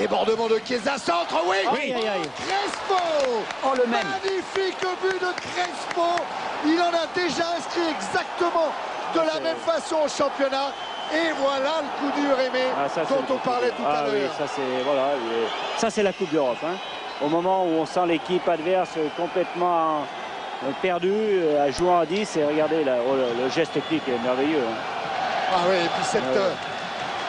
[0.00, 2.22] Débordement de Chiesa, centre, oui aïe.
[2.34, 3.02] Crespo
[3.62, 4.00] Oh, le même.
[4.02, 6.06] Magnifique but de Crespo
[6.64, 8.72] Il en a déjà inscrit exactement
[9.14, 10.72] de la même façon au championnat.
[11.12, 14.20] Et voilà le coup dur aimé Ah, ça, dont on parlait tout Ah à oui,
[14.20, 14.30] l'heure.
[14.38, 16.56] ça c'est voilà, la Coupe d'Europe.
[16.64, 16.76] hein.
[17.22, 20.06] Au moment où on sent l'équipe adverse complètement
[20.80, 24.18] perdue, euh, à jouer en 10, et regardez là, oh, le, le geste technique est
[24.24, 24.62] merveilleux.
[24.66, 24.76] hein.
[25.52, 26.38] Ah oui, et puis cette Ah ouais.
[26.38, 26.54] euh,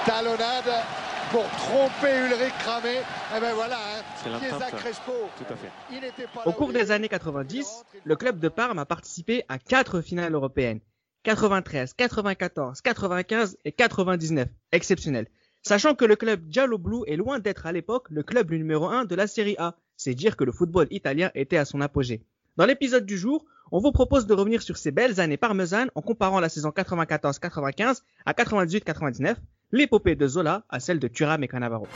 [0.05, 0.83] talonnade
[1.31, 2.97] pour tromper Ulrich Cramé.
[3.35, 5.13] Et ben voilà, hein, Crespo.
[5.37, 5.69] Tout à fait.
[5.89, 9.57] Il n'était pas Au cours des années 90, le club de Parme a participé à
[9.57, 10.81] quatre finales européennes.
[11.23, 14.49] 93, 94, 95 et 99.
[14.73, 15.27] Exceptionnel.
[15.63, 19.05] Sachant que le club Giallo Blu est loin d'être à l'époque le club numéro 1
[19.05, 19.75] de la Série A.
[19.95, 22.23] C'est dire que le football italien était à son apogée.
[22.57, 26.01] Dans l'épisode du jour, on vous propose de revenir sur ces belles années parmesanes en
[26.01, 29.35] comparant la saison 94-95 à 98-99,
[29.71, 31.87] l'épopée de Zola à celle de Thuram et Cannavaro.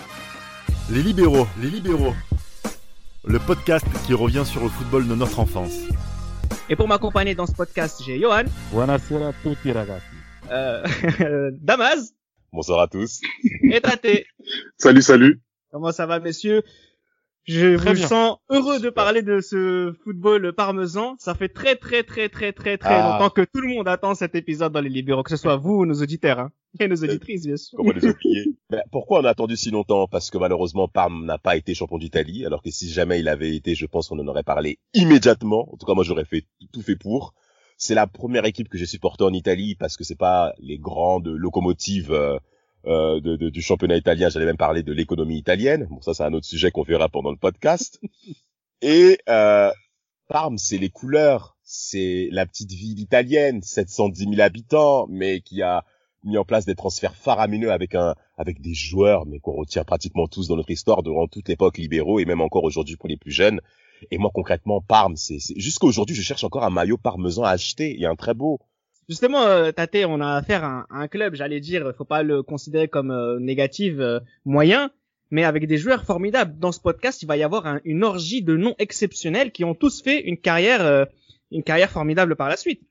[0.91, 2.13] Les libéraux, les libéraux.
[3.27, 5.73] Le podcast qui revient sur le football de notre enfance.
[6.69, 10.03] Et pour m'accompagner dans ce podcast, j'ai Johan, Buonasera a tutti ragazzi.
[10.51, 10.83] euh,
[11.61, 12.13] Damas
[12.53, 13.19] Bonsoir à tous.
[13.63, 14.23] et Tate.
[14.77, 15.41] Salut, salut.
[15.71, 16.63] Comment ça va, messieurs?
[17.43, 18.07] Je Très vous bien.
[18.07, 21.15] sens heureux de parler de ce football parmesan.
[21.19, 23.11] Ça fait très, très, très, très, très, très Ah.
[23.19, 25.73] longtemps que tout le monde attend cet épisode dans les libéraux, que ce soit vous
[25.81, 26.51] ou nos auditeurs, hein.
[26.79, 27.77] Et nos auditrices, bien sûr.
[27.77, 30.07] Comment les oublier Ben, Pourquoi on a attendu si longtemps?
[30.07, 33.55] Parce que malheureusement, Parme n'a pas été champion d'Italie, alors que si jamais il avait
[33.55, 35.71] été, je pense qu'on en aurait parlé immédiatement.
[35.73, 37.33] En tout cas, moi, j'aurais fait tout fait pour.
[37.77, 41.27] C'est la première équipe que j'ai supportée en Italie parce que c'est pas les grandes
[41.27, 42.37] locomotives euh,
[42.85, 44.29] euh, de- de- du championnat italien.
[44.29, 45.87] J'allais même parler de l'économie italienne.
[45.89, 47.99] Bon, ça, c'est un autre sujet qu'on verra pendant le podcast.
[48.81, 49.71] Et euh,
[50.27, 55.83] Parme, c'est les couleurs, c'est la petite ville italienne, 710 000 habitants, mais qui a
[56.25, 60.27] mis en place des transferts faramineux avec un avec des joueurs mais qu'on retient pratiquement
[60.27, 63.31] tous dans notre histoire durant toute l'époque libéraux et même encore aujourd'hui pour les plus
[63.31, 63.61] jeunes.
[64.11, 67.93] Et moi concrètement Parme, c'est jusqu'à aujourd'hui je cherche encore un maillot parmesan à acheter.
[67.93, 68.59] Il y a un très beau.
[69.07, 72.23] Justement, euh, Tate, on a affaire à un, à un club, j'allais dire, faut pas
[72.23, 74.89] le considérer comme euh, négatif, euh, moyen,
[75.29, 76.57] mais avec des joueurs formidables.
[76.57, 79.75] Dans ce podcast, il va y avoir un- une orgie de noms exceptionnels qui ont
[79.75, 81.05] tous fait une carrière, euh,
[81.51, 82.81] une carrière formidable par la suite.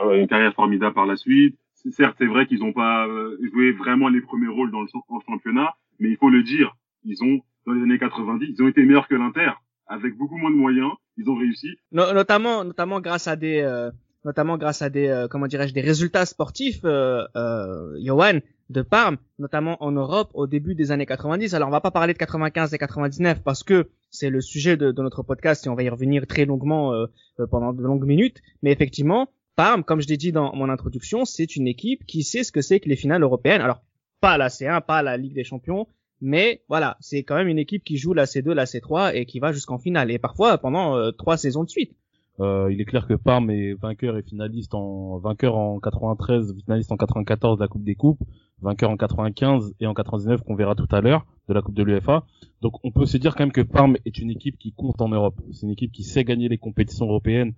[0.00, 1.58] Euh, une carrière formidable par la suite.
[1.90, 4.88] Certes, c'est vrai qu'ils n'ont pas euh, joué vraiment les premiers rôles dans le
[5.26, 8.82] championnat, mais il faut le dire, ils ont, dans les années 90, ils ont été
[8.84, 9.50] meilleurs que l'Inter.
[9.86, 11.68] Avec beaucoup moins de moyens, ils ont réussi.
[11.92, 13.90] No- notamment, notamment grâce à des, euh,
[14.24, 18.38] notamment grâce à des, euh, comment dirais-je, des résultats sportifs, euh, euh, Johan,
[18.70, 21.52] de Parme, notamment en Europe au début des années 90.
[21.52, 24.90] Alors on va pas parler de 95 et 99 parce que c'est le sujet de,
[24.90, 27.04] de notre podcast et on va y revenir très longuement euh,
[27.40, 28.40] euh, pendant de longues minutes.
[28.62, 32.42] Mais effectivement, Parme, comme je l'ai dit dans mon introduction, c'est une équipe qui sait
[32.42, 33.60] ce que c'est que les finales européennes.
[33.60, 33.82] Alors
[34.20, 35.86] pas la C1, pas la Ligue des Champions,
[36.20, 39.38] mais voilà, c'est quand même une équipe qui joue la C2, la C3 et qui
[39.38, 41.94] va jusqu'en finale et parfois pendant euh, trois saisons de suite.
[42.40, 46.90] Euh, il est clair que Parme est vainqueur et finaliste en vainqueur en 93, finaliste
[46.90, 48.20] en 94 de la Coupe des Coupes,
[48.60, 51.84] vainqueur en 95 et en 99 qu'on verra tout à l'heure de la Coupe de
[51.84, 52.24] l'UEFA.
[52.60, 55.10] Donc on peut se dire quand même que Parme est une équipe qui compte en
[55.10, 55.40] Europe.
[55.52, 57.54] C'est une équipe qui sait gagner les compétitions européennes,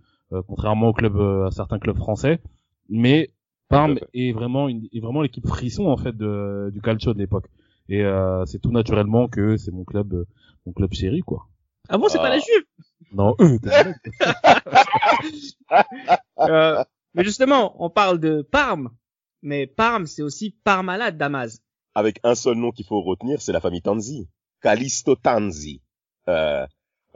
[0.46, 2.40] contrairement au club, euh, à certains clubs français.
[2.88, 3.30] Mais
[3.68, 7.46] Parme est vraiment une, est vraiment l'équipe frisson en fait de, du calcio de l'époque.
[7.88, 10.24] Et euh, c'est tout naturellement que c'est mon club, euh,
[10.66, 11.46] mon club chéri quoi.
[11.88, 12.30] Ah bon, c'est pas Ah.
[12.30, 12.64] la Juve?
[13.12, 13.58] Non, eux.
[16.38, 16.84] Euh,
[17.14, 18.90] Mais justement, on parle de Parme,
[19.42, 21.60] mais Parme, c'est aussi Parmalat Damas.
[21.94, 24.28] Avec un seul nom qu'il faut retenir, c'est la famille Tanzi.
[24.60, 25.80] Callisto Tanzi.
[26.28, 26.66] Euh,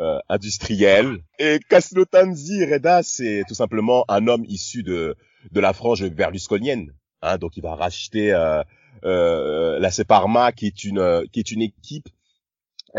[0.01, 1.19] euh, industriel.
[1.39, 5.17] Et Callisto Tanzi, Reda, c'est tout simplement un homme issu de,
[5.51, 6.93] de la frange berlusconienne.
[7.23, 8.63] Hein, donc il va racheter euh,
[9.05, 12.09] euh, la Separma, qui est une, euh, qui est une équipe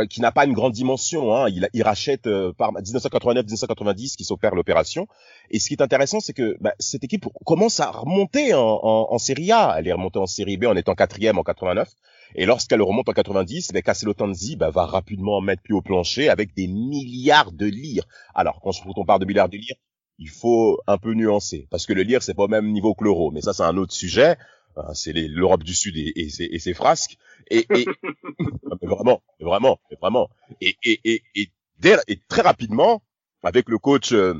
[0.09, 1.35] qui n'a pas une grande dimension.
[1.35, 1.47] Hein.
[1.50, 5.07] Il, rachète euh, par 1989-1990 qui s'opère l'opération.
[5.50, 9.07] Et ce qui est intéressant, c'est que bah, cette équipe commence à remonter en, en,
[9.12, 9.75] en Série A.
[9.78, 11.90] Elle est remontée en Série B en étant quatrième en 89.
[12.35, 16.29] Et lorsqu'elle remonte en 90, bah, Casselo Tanzi bah, va rapidement mettre pied au plancher
[16.29, 18.05] avec des milliards de lire.
[18.34, 19.76] Alors, quand on parle de milliards de lire,
[20.17, 21.67] il faut un peu nuancer.
[21.70, 23.32] Parce que le lire, c'est pas au même niveau que l'euro.
[23.32, 24.37] Mais ça, c'est un autre sujet.
[24.78, 27.18] Hein, C'est l'Europe du Sud et, et, ses, et ses frasques.
[27.50, 27.85] Et, et
[28.82, 30.29] mais vraiment, mais vraiment, mais vraiment.
[30.62, 33.02] Et, et, et, et, dès- et très rapidement,
[33.44, 34.35] avec le coach euh,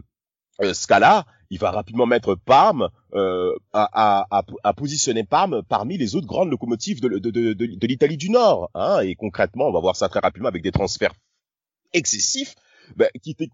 [0.62, 6.16] euh, Scala, il va rapidement mettre Parme euh, à, à, à, positionner Parme parmi les
[6.16, 8.70] autres grandes locomotives de, de, de, de, de l'Italie du Nord.
[8.74, 11.14] Hein, et concrètement, on va voir ça très rapidement avec des transferts
[11.94, 12.56] excessifs.
[12.96, 13.50] Bah, qui était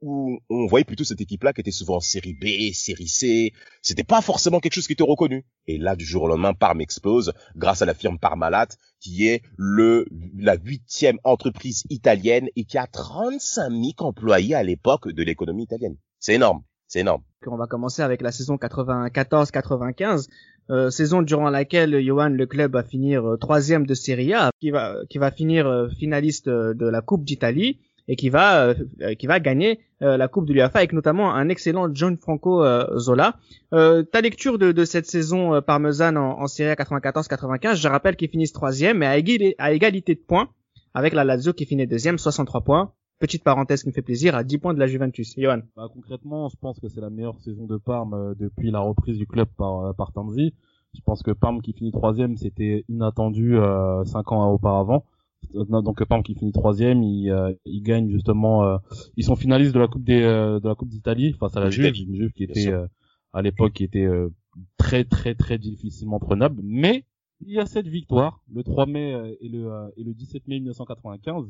[0.00, 3.52] où on voyait plutôt cette équipe-là qui était souvent en série B, série C.
[3.82, 5.44] C'était pas forcément quelque chose qui était reconnu.
[5.66, 8.68] Et là, du jour au lendemain, Parme explose grâce à la firme Parmalat,
[9.00, 10.06] qui est le
[10.36, 15.96] la huitième entreprise italienne et qui a 35 000 employés à l'époque de l'économie italienne.
[16.18, 16.62] C'est énorme.
[16.92, 17.22] C'est énorme.
[17.46, 20.28] On va commencer avec la saison 94-95,
[20.70, 24.70] euh, saison durant laquelle Johan le club va finir euh, troisième de Serie A, qui
[24.70, 29.14] va qui va finir euh, finaliste euh, de la Coupe d'Italie et qui va euh,
[29.18, 33.36] qui va gagner euh, la Coupe de l'UEFA avec notamment un excellent Gianfranco euh, Zola.
[33.72, 37.88] Euh, ta lecture de, de cette saison euh, parmesane en, en Serie A 94-95, je
[37.88, 40.48] rappelle qu'ils finissent troisième, mais à, égalité, à égalité de points
[40.94, 42.92] avec la Lazio qui finit deuxième, 63 points.
[43.18, 45.34] Petite parenthèse qui me fait plaisir, à 10 points de la Juventus.
[45.38, 45.60] Johan.
[45.76, 49.16] Bah, concrètement, je pense que c'est la meilleure saison de Parme euh, depuis la reprise
[49.16, 50.54] du club par, euh, par Tanzi.
[50.94, 55.04] Je pense que Parme qui finit troisième, c'était inattendu euh, cinq ans auparavant.
[55.54, 58.78] Donc Parme qui finit troisième, ils, euh, ils gagnent justement, euh,
[59.16, 61.70] ils sont finalistes de la coupe des, euh, de la coupe d'Italie face à la
[61.70, 62.86] Juve, une Juve qui était euh,
[63.32, 64.28] à l'époque qui était euh,
[64.76, 66.60] très très très difficilement prenable.
[66.62, 67.04] Mais
[67.40, 70.56] il y a cette victoire le 3 mai et le euh, et le 17 mai
[70.60, 71.46] 1995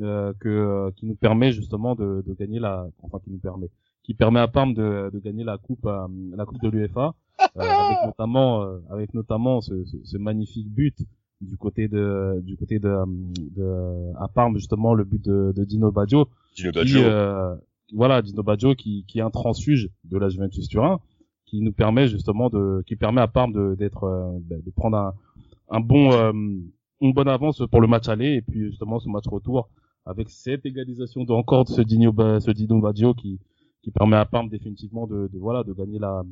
[0.00, 3.68] euh, que euh, qui nous permet justement de, de gagner la, enfin qui nous permet,
[4.02, 6.06] qui permet à Parme de, de gagner la coupe euh,
[6.36, 7.14] la coupe de l'UEFA
[7.56, 10.96] euh, avec notamment euh, avec notamment ce, ce, ce magnifique but
[11.40, 13.04] du côté de du côté de, euh,
[13.56, 17.00] de à Parme justement le but de, de Dino Baggio qui Baggio.
[17.02, 17.54] euh,
[17.94, 21.00] voilà Dino Baggio qui qui est un transfuge de la Juventus Turin
[21.46, 24.96] qui nous permet justement de qui permet à Parme de d'être euh, ben, de prendre
[24.98, 25.14] un
[25.70, 26.32] un bon euh,
[27.00, 29.68] une bonne avance pour le match aller et puis justement ce match retour
[30.06, 33.40] avec cette égalisation de encore de ce Dino ce Dino Baggio qui
[33.82, 36.22] qui permet à Parme définitivement de, de voilà de gagner la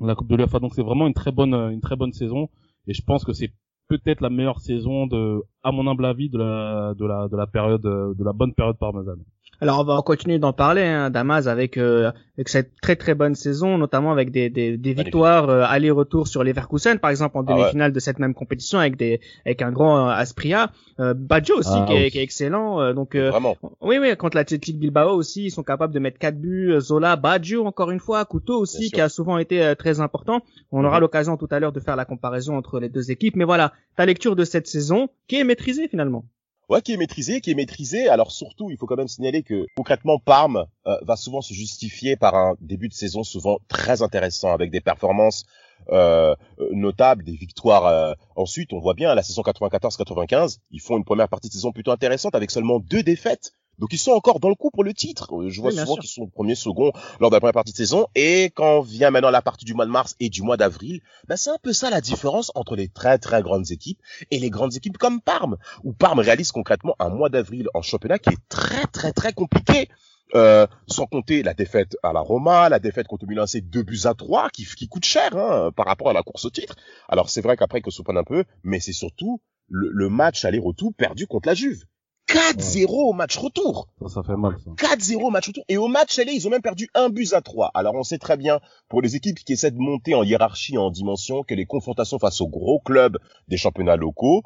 [0.00, 2.48] la Coupe de l'UEFA donc c'est vraiment une très bonne une très bonne saison
[2.88, 3.52] et je pense que c'est
[3.90, 7.46] peut-être la meilleure saison de à mon humble avis de la de la de la
[7.46, 9.22] période de la bonne période parmesane.
[9.62, 13.34] Alors on va continuer d'en parler, hein, Damas, avec euh, avec cette très très bonne
[13.34, 17.52] saison, notamment avec des des, des victoires euh, aller-retour sur Leverkusen, par exemple en Ah
[17.52, 17.58] ouais.
[17.58, 21.70] demi-finale de cette même compétition avec des avec un grand euh, Aspria, euh, Baggio aussi
[21.74, 23.58] Ah qui, est, qui est excellent, euh, donc euh, Vraiment.
[23.82, 27.66] oui oui contre l'Athletic Bilbao aussi ils sont capables de mettre quatre buts, Zola, Baggio
[27.66, 28.94] encore une fois, Couteau Bien aussi sûr.
[28.94, 30.40] qui a souvent été euh, très important.
[30.72, 31.00] On aura Mhm.
[31.02, 34.06] l'occasion tout à l'heure de faire la comparaison entre les deux équipes, mais voilà ta
[34.06, 36.24] lecture de cette saison qui est maîtrisée finalement?
[36.70, 38.08] Ouais, qui est maîtrisé, qui est maîtrisé.
[38.08, 42.14] Alors surtout, il faut quand même signaler que concrètement, Parme euh, va souvent se justifier
[42.14, 45.46] par un début de saison souvent très intéressant, avec des performances
[45.90, 48.14] euh, euh, notables, des victoires.
[48.36, 51.90] Ensuite, on voit bien la saison 94-95, ils font une première partie de saison plutôt
[51.90, 53.52] intéressante avec seulement deux défaites.
[53.80, 55.34] Donc ils sont encore dans le coup pour le titre.
[55.34, 57.76] Euh, Je vois Oui, souvent qu'ils sont premier, second lors de la première partie de
[57.76, 58.06] saison.
[58.14, 61.36] Et quand vient maintenant la partie du mois de mars et du mois d'avril, ben
[61.36, 63.98] c'est un peu ça la différence entre les très très grandes équipes
[64.30, 68.18] et les grandes équipes comme Parme où Parme réalise concrètement un mois d'avril en championnat
[68.18, 69.88] qui est très très très compliqué.
[70.36, 74.02] Euh, sans compter la défaite à la Roma, la défaite contre Milan AC 2 buts
[74.04, 76.76] à 3 qui, qui coûte cher hein, par rapport à la course au titre.
[77.08, 80.44] Alors c'est vrai qu'après que se prenne un peu, mais c'est surtout le, le match
[80.44, 81.82] aller-retour perdu contre la Juve.
[82.30, 83.88] 4-0 au match retour.
[84.00, 84.70] Ça, ça fait mal ça.
[84.70, 85.64] 4-0 au match retour.
[85.68, 87.72] Et au match aller, ils ont même perdu un but à 3.
[87.74, 90.90] Alors on sait très bien, pour les équipes qui essaient de monter en hiérarchie, en
[90.90, 93.18] dimension, que les confrontations face aux gros clubs
[93.48, 94.42] des championnats locaux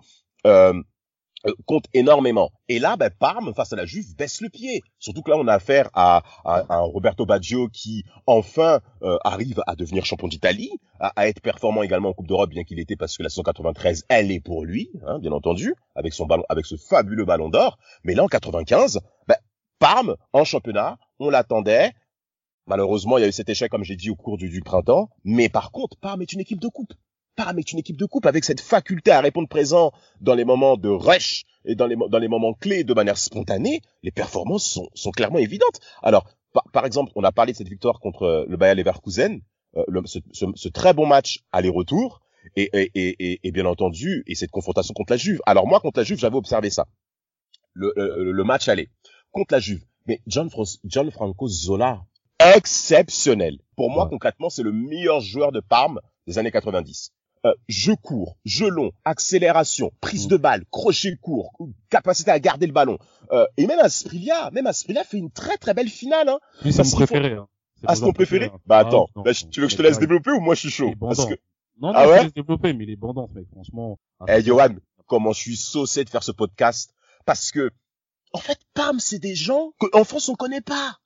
[0.47, 0.75] euh,
[1.47, 2.51] euh, comptent énormément.
[2.69, 4.83] Et là, ben, Parme, face à la Juve, baisse le pied.
[4.99, 9.63] Surtout que là, on a affaire à, à, à Roberto Baggio qui, enfin, euh, arrive
[9.67, 10.71] à devenir champion d'Italie,
[11.01, 13.43] à, à être performant également en Coupe d'Europe, bien qu'il était, parce que la saison
[13.43, 17.49] 93, elle est pour lui, hein, bien entendu, avec son ballon, avec ce fabuleux ballon
[17.49, 17.79] d'or.
[18.05, 19.37] Mais là, en 95, ben,
[19.79, 21.93] Parme, en championnat, on l'attendait.
[22.67, 25.11] Malheureusement, il y a eu cet échec, comme j'ai dit, au cours du, du printemps.
[25.25, 26.95] Mais par contre, Parme est une équipe de coupe.
[27.37, 30.89] Est une équipe de coupe avec cette faculté à répondre présent dans les moments de
[30.89, 33.81] rush et dans les, dans les moments clés de manière spontanée.
[34.05, 35.81] Les performances sont, sont clairement évidentes.
[36.03, 39.41] Alors, par, par exemple, on a parlé de cette victoire contre euh, le Bayer Leverkusen,
[39.77, 42.21] euh, le- ce, ce- ce très bon match aller-retour.
[42.57, 45.41] Et, et, et, et- et bien entendu, et cette confrontation contre la Juve.
[45.47, 46.87] Alors moi, contre la Juve, j'avais observé ça.
[47.73, 48.91] Le, le, le match aller
[49.33, 49.83] contre la Juve.
[50.07, 50.49] Mais John,
[50.85, 52.05] John Franco Zola,
[52.39, 53.59] exceptionnel.
[53.77, 54.11] Pour moi, Ouais.
[54.11, 57.13] concrètement, c'est le meilleur joueur de Parme des années 90.
[57.47, 61.53] Euh, jeu court, jeu long, accélération, prise de balle, crochet court,
[61.91, 62.99] capacité à garder le ballon.
[63.33, 66.29] Euh, et même Asprilla, même Asprilla fait une très très belle finale.
[66.31, 66.39] Hein.
[66.63, 67.33] Lui, c'est mon qu'il faut- préféré.
[67.35, 67.47] Hein.
[67.87, 69.99] Ah, c'est ton préféré Bah attends, non, là, je- tu veux que je te laisse
[69.99, 71.35] développer ou moi je suis chaud Parce que,
[71.81, 73.99] Non, non, Ah je ouais te laisse développer, mais il est bandant, mec, franchement.
[74.27, 74.69] eh Johan,
[75.07, 76.95] comment je suis saucé de faire ce podcast
[77.27, 77.71] Parce que,
[78.33, 80.99] en fait, Pam, c'est des gens qu'en France on connaît pas.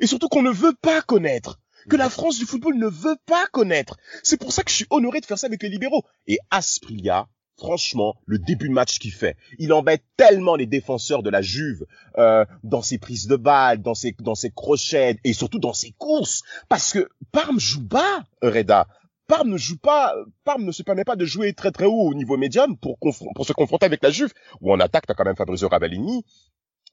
[0.00, 1.60] Et surtout qu'on ne veut pas connaître.
[1.88, 3.96] Que la France du football ne veut pas connaître.
[4.22, 6.04] C'est pour ça que je suis honoré de faire ça avec les libéraux.
[6.26, 11.30] Et Asprilla, franchement, le début de match qu'il fait, il embête tellement les défenseurs de
[11.30, 11.86] la Juve
[12.18, 15.92] euh, dans ses prises de balles, dans ses dans ses crochets et surtout dans ses
[15.92, 18.86] courses, parce que Parme joue bas, Reda.
[19.26, 20.14] Parme ne joue pas,
[20.44, 23.46] Parme ne se permet pas de jouer très très haut au niveau médium pour, pour
[23.46, 26.24] se confronter avec la Juve, où en attaque t'as quand même Fabrizio Cavallini,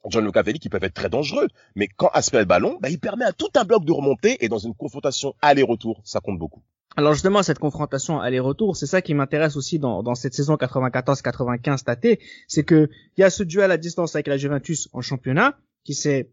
[0.10, 3.26] John Lucavelli qui peuvent être très dangereux, mais quand Aspect le ballon, bah, il permet
[3.26, 6.62] à tout un bloc de remonter et dans une confrontation aller-retour, ça compte beaucoup.
[6.96, 11.84] Alors justement, cette confrontation aller-retour, c'est ça qui m'intéresse aussi dans, dans cette saison 94-95
[11.84, 15.58] tâtée, c'est que il y a ce duel à distance avec la Juventus en championnat
[15.84, 16.30] qui s'est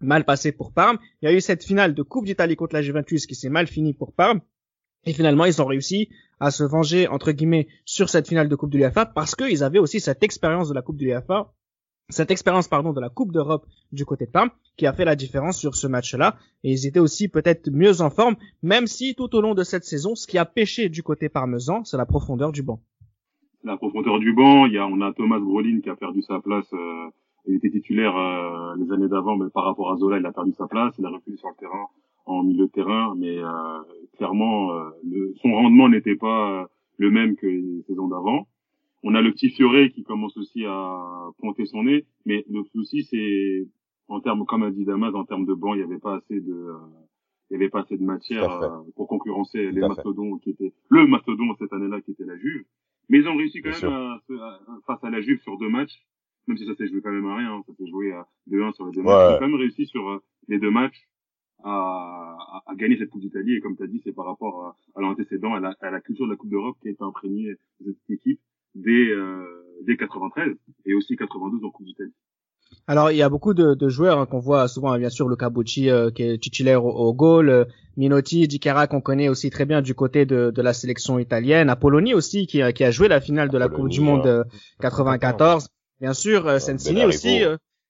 [0.00, 0.98] mal passé pour Parme.
[1.22, 3.66] Il y a eu cette finale de Coupe d'Italie contre la Juventus qui s'est mal
[3.66, 4.40] finie pour Parme.
[5.06, 6.10] Et finalement, ils ont réussi
[6.40, 9.78] à se venger, entre guillemets, sur cette finale de Coupe de l'UEFA parce qu'ils avaient
[9.78, 11.52] aussi cette expérience de la Coupe de l'UEFA
[12.08, 15.16] cette expérience pardon de la Coupe d'Europe du côté de Parme qui a fait la
[15.16, 19.34] différence sur ce match-là et ils étaient aussi peut-être mieux en forme même si tout
[19.34, 22.52] au long de cette saison ce qui a pêché du côté parmesan c'est la profondeur
[22.52, 22.80] du banc.
[23.64, 26.40] La profondeur du banc, il y a on a Thomas Brolin qui a perdu sa
[26.40, 27.10] place euh,
[27.48, 30.52] il était titulaire euh, les années d'avant mais par rapport à Zola, il a perdu
[30.52, 31.86] sa place, il a reculé sur le terrain
[32.26, 33.48] en milieu de terrain mais euh,
[34.16, 34.70] clairement
[35.02, 38.46] le, son rendement n'était pas le même que les saisons d'avant.
[39.08, 43.04] On a le petit Fioré qui commence aussi à pointer son nez, mais le souci
[43.04, 43.68] c'est
[44.08, 46.40] en termes, comme a dit Damas, en termes de banc, il n'y avait pas assez
[46.40, 46.76] de, euh,
[47.48, 51.06] il y avait pas assez de matière euh, pour concurrencer les mastodons qui étaient le
[51.06, 52.64] mastodon cette année-là qui était la Juve.
[53.08, 54.20] Mais ils ont réussi quand même à,
[54.88, 56.04] face à la Juve sur deux matchs,
[56.48, 58.74] même si ça s'est joué quand même à rien, hein, ça s'est joué à 2-1
[58.74, 59.30] sur les deux matchs.
[59.30, 61.06] Ils ont quand même réussi sur euh, les deux matchs
[61.62, 63.54] à, à, gagner cette Coupe d'Italie.
[63.54, 66.00] Et comme tu as dit, c'est par rapport à, à l'antécédent, à la, à la
[66.00, 67.54] culture de la Coupe d'Europe qui été imprégnée
[68.08, 68.25] équipe
[68.86, 69.44] dès, euh,
[69.86, 70.54] dès 93
[70.86, 72.14] et aussi 92 en Coupe d'Italie.
[72.86, 75.50] Alors il y a beaucoup de, de joueurs hein, qu'on voit souvent, bien sûr Luca
[75.50, 77.64] Bucci euh, qui est titulaire au, au goal, euh,
[77.96, 82.14] Minotti, Di qu'on connaît aussi très bien du côté de, de la sélection italienne, Apolloni
[82.14, 84.46] aussi qui, qui, a joué la finale de la Coupe du Monde
[84.80, 85.68] 94,
[86.00, 87.42] bien sûr euh, Sensini aussi,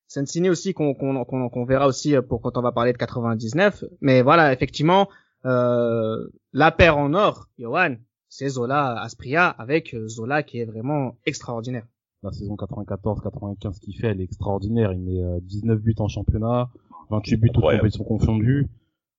[0.09, 4.23] Sensini aussi qu'on qu'on qu'on verra aussi pour quand on va parler de 99, mais
[4.23, 5.09] voilà effectivement
[5.45, 7.97] la paire en or, Johan,
[8.37, 11.87] c'est Zola Aspria avec euh, Zola qui est vraiment extraordinaire.
[12.23, 14.93] La saison 94-95 qu'il fait, elle est extraordinaire.
[14.93, 16.69] Il met 19 euh, buts en championnat,
[17.09, 18.69] 28 buts toutes compétitions confondues.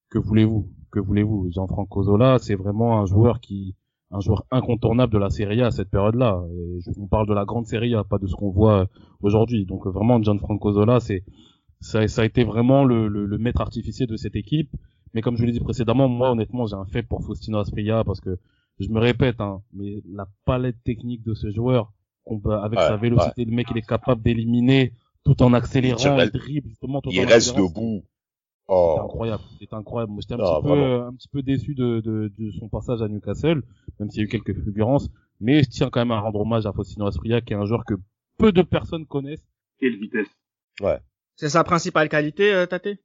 [0.08, 0.68] Que voulez-vous?
[0.92, 1.50] Que voulez-vous?
[1.50, 3.74] Jean-Franco Zola, c'est vraiment un joueur qui
[4.10, 6.44] un joueur incontournable de la Serie A à cette période-là.
[6.52, 8.86] Et on parle de la grande Serie A, pas de ce qu'on voit
[9.20, 9.66] aujourd'hui.
[9.66, 11.24] Donc vraiment, Gianfranco Zola, c'est
[11.80, 14.70] ça, ça, a été vraiment le, le, maître artificier de cette équipe.
[15.12, 18.20] Mais comme je l'ai dit précédemment, moi honnêtement, j'ai un fait pour Faustino Aspria parce
[18.20, 18.38] que
[18.78, 21.92] je me répète, hein, mais la palette technique de ce joueur,
[22.62, 24.92] avec sa vélocité, le mec il est capable d'éliminer
[25.24, 27.00] tout en accélérant, il dribble justement.
[27.00, 28.04] Tout il reste debout.
[28.70, 28.94] Oh.
[28.96, 30.12] C'est incroyable, c'est incroyable.
[30.12, 33.08] Moi, j'étais un, petit peu, un petit peu déçu de, de, de, son passage à
[33.08, 33.62] Newcastle,
[33.98, 35.08] même s'il y a eu quelques fulgurances.
[35.40, 37.84] Mais je tiens quand même à rendre hommage à Faustino Aspria, qui est un joueur
[37.86, 37.94] que
[38.36, 39.46] peu de personnes connaissent.
[39.80, 40.28] Quelle vitesse.
[40.82, 40.98] Ouais.
[41.36, 42.98] C'est sa principale qualité, euh, Tate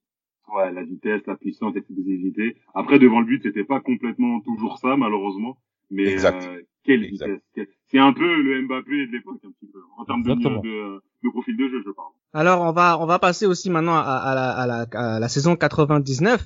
[0.56, 2.58] Ouais, la vitesse, la puissance, l'explosivité.
[2.74, 5.58] Après, devant le but, c'était pas complètement toujours ça, malheureusement.
[5.90, 6.46] Mais exact.
[6.46, 7.40] Euh, quelle vitesse.
[7.88, 9.80] C'est un peu le Mbappé de l'époque, un petit peu.
[9.98, 12.10] En termes de, de, de, profil de jeu, je parle.
[12.34, 15.30] Alors, on va, on va passer aussi maintenant à, à, la, à, la, à la
[15.30, 16.46] saison 99.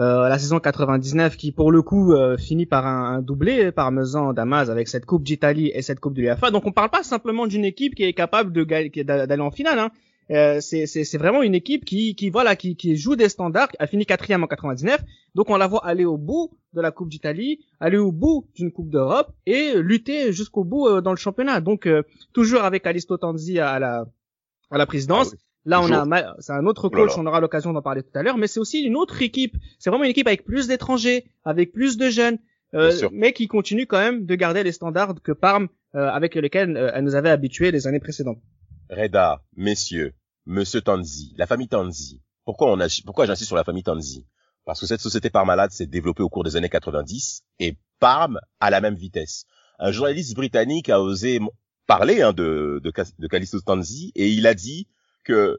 [0.00, 4.32] Euh, la saison 99 qui pour le coup euh, finit par un, un doublé parmesan
[4.32, 6.50] Damas avec cette coupe d'Italie et cette coupe de l'UEFA.
[6.50, 9.78] Donc on parle pas simplement d'une équipe qui est capable de d'aller en finale.
[9.78, 9.90] Hein.
[10.30, 14.06] Euh, c'est vraiment une équipe qui, qui voilà qui, qui joue des standards, a fini
[14.06, 15.02] quatrième en 99,
[15.34, 18.72] donc on la voit aller au bout de la Coupe d'Italie, aller au bout d'une
[18.72, 21.60] Coupe d'Europe et lutter jusqu'au bout euh, dans le championnat.
[21.60, 22.02] Donc euh,
[22.32, 24.06] toujours avec Alisto Tanzi à la
[24.70, 25.34] à la présidence.
[25.34, 28.22] Ah Là, on a c'est un autre coach, on aura l'occasion d'en parler tout à
[28.22, 29.56] l'heure, mais c'est aussi une autre équipe.
[29.78, 32.36] C'est vraiment une équipe avec plus d'étrangers, avec plus de jeunes,
[33.12, 37.14] mais qui continue quand même de garder les standards que Parme avec lesquels elle nous
[37.14, 38.42] avait habitués les années précédentes.
[38.90, 40.14] Reda, messieurs,
[40.46, 42.20] Monsieur Tanzi, la famille Tanzi.
[42.44, 44.26] Pourquoi on a, pourquoi j'insiste sur la famille Tanzi?
[44.64, 48.70] Parce que cette société Parmalade s'est développée au cours des années 90 et Parme à
[48.70, 49.44] la même vitesse.
[49.78, 51.40] Un journaliste britannique a osé
[51.86, 54.88] parler hein, de, de, de Callisto Tanzi et il a dit
[55.24, 55.58] que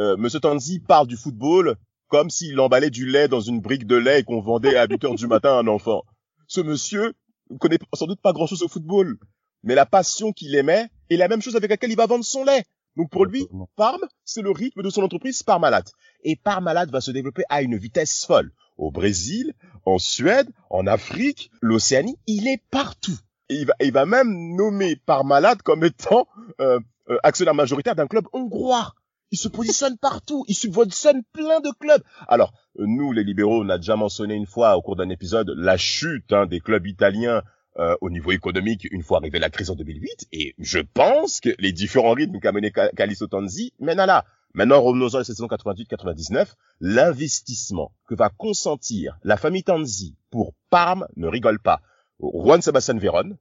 [0.00, 1.76] euh, Monsieur Tanzi parle du football
[2.08, 5.14] comme s'il emballait du lait dans une brique de lait qu'on vendait à 8 heures
[5.14, 6.02] du matin à un enfant.
[6.46, 7.14] Ce monsieur
[7.60, 9.18] connaît sans doute pas grand-chose au football,
[9.62, 12.44] mais la passion qu'il aimait est la même chose avec laquelle il va vendre son
[12.44, 12.64] lait.
[12.96, 13.46] Donc pour lui,
[13.76, 15.84] Parme, c'est le rythme de son entreprise Parmalat.
[16.24, 18.52] Et Parmalat va se développer à une vitesse folle.
[18.76, 23.16] Au Brésil, en Suède, en Afrique, l'Océanie, il est partout.
[23.48, 26.26] Et il va, il va même nommer Parmalat comme étant
[26.60, 28.94] euh, euh, actionnaire majoritaire d'un club hongrois.
[29.30, 32.02] Il se positionne partout, il subventionne plein de clubs.
[32.26, 35.76] Alors, nous, les libéraux, on a déjà mentionné une fois au cours d'un épisode la
[35.76, 37.42] chute hein, des clubs italiens
[37.78, 40.28] euh, au niveau économique une fois arrivé la crise en 2008.
[40.32, 44.24] Et je pense que les différents rythmes qu'a mené Calisto Tanzi mènent à là.
[44.54, 46.54] Maintenant, revenons à la saison 98-99.
[46.80, 51.80] L'investissement que va consentir la famille Tanzi pour Parme ne rigole pas.
[52.20, 53.36] Juan Sebastian Veron,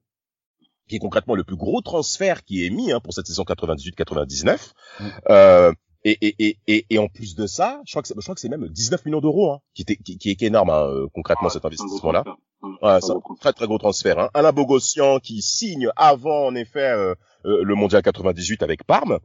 [0.88, 4.74] qui est concrètement le plus gros transfert qui est mis hein, pour cette saison 98-99.
[5.00, 5.06] Mm.
[5.30, 5.74] Euh,
[6.08, 8.36] et, et, et, et, et en plus de ça, je crois que c'est, je crois
[8.36, 11.08] que c'est même 19 millions d'euros, hein, qui, était, qui, qui, est énorme hein, euh,
[11.14, 12.24] concrètement Ouais, cet investissement-là.
[12.82, 14.18] Ouais, c'est un très très gros transfert.
[14.18, 14.30] Hein.
[14.34, 17.14] Alain Bogossian qui signe avant en effet euh,
[17.46, 19.20] euh, le mondial 98 avec Parme.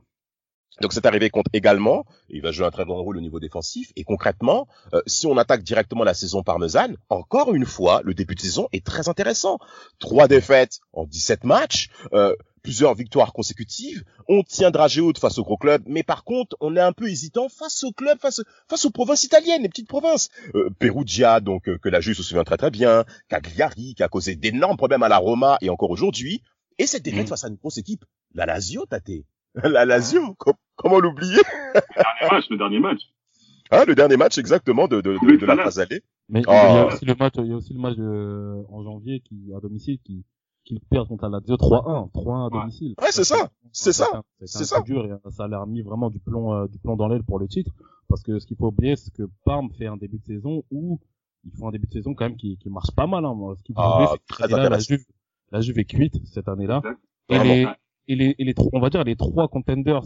[0.80, 2.04] Donc cette arrivée compte également.
[2.28, 3.92] Il va jouer un très grand rôle au niveau défensif.
[3.96, 8.34] Et concrètement, euh, si on attaque directement la saison parmesane, encore une fois, le début
[8.34, 9.58] de saison est très intéressant.
[9.98, 14.04] Trois défaites en 17 matchs, euh, plusieurs victoires consécutives.
[14.28, 17.08] On tient dragé haute face aux gros clubs, mais par contre, on est un peu
[17.08, 20.28] hésitant face aux clubs, face, face aux provinces italiennes, les petites provinces.
[20.54, 24.08] Euh, Perugia, donc euh, que la Juve se souvient très très bien, Cagliari, qui a
[24.08, 26.42] causé d'énormes problèmes à la Roma et encore aujourd'hui.
[26.78, 27.30] Et cette défaite Mm.
[27.30, 28.04] face à une grosse équipe,
[28.34, 29.10] la Lazio, Tate.
[29.54, 31.36] La Lazio, com- comment l'oublier?
[31.74, 33.00] Le dernier match, le dernier match.
[33.70, 36.00] hein, Le dernier match exactement de, de, de, de la phase allée.
[36.30, 36.52] Mais Oh.
[36.52, 39.20] il y a aussi le match, il y a aussi le match de, en janvier
[39.20, 40.24] qui, à domicile, qui,
[40.64, 42.94] qui perd contre la Lazio 3-1, 3-1 à domicile.
[43.00, 44.80] Ouais, c'est ça, c'est ça, C'est c'est ça.
[44.82, 47.38] dur et ça a l'air mis vraiment du plomb, euh, du plomb dans l'aile pour
[47.38, 47.72] le titre.
[48.08, 51.00] Parce que ce qu'il faut oublier, c'est que Parme fait un début de saison où
[51.44, 53.34] ils font un début de saison quand même qui, qui marche pas mal, hein.
[53.34, 54.78] Moi, Ce qu'il faut Ah, c'est que la.
[54.78, 55.04] Juve,
[55.50, 56.82] la Juve est cuite cette année-là.
[57.28, 57.66] Et les,
[58.08, 60.02] et les, et les, trois- on va dire les trois contenders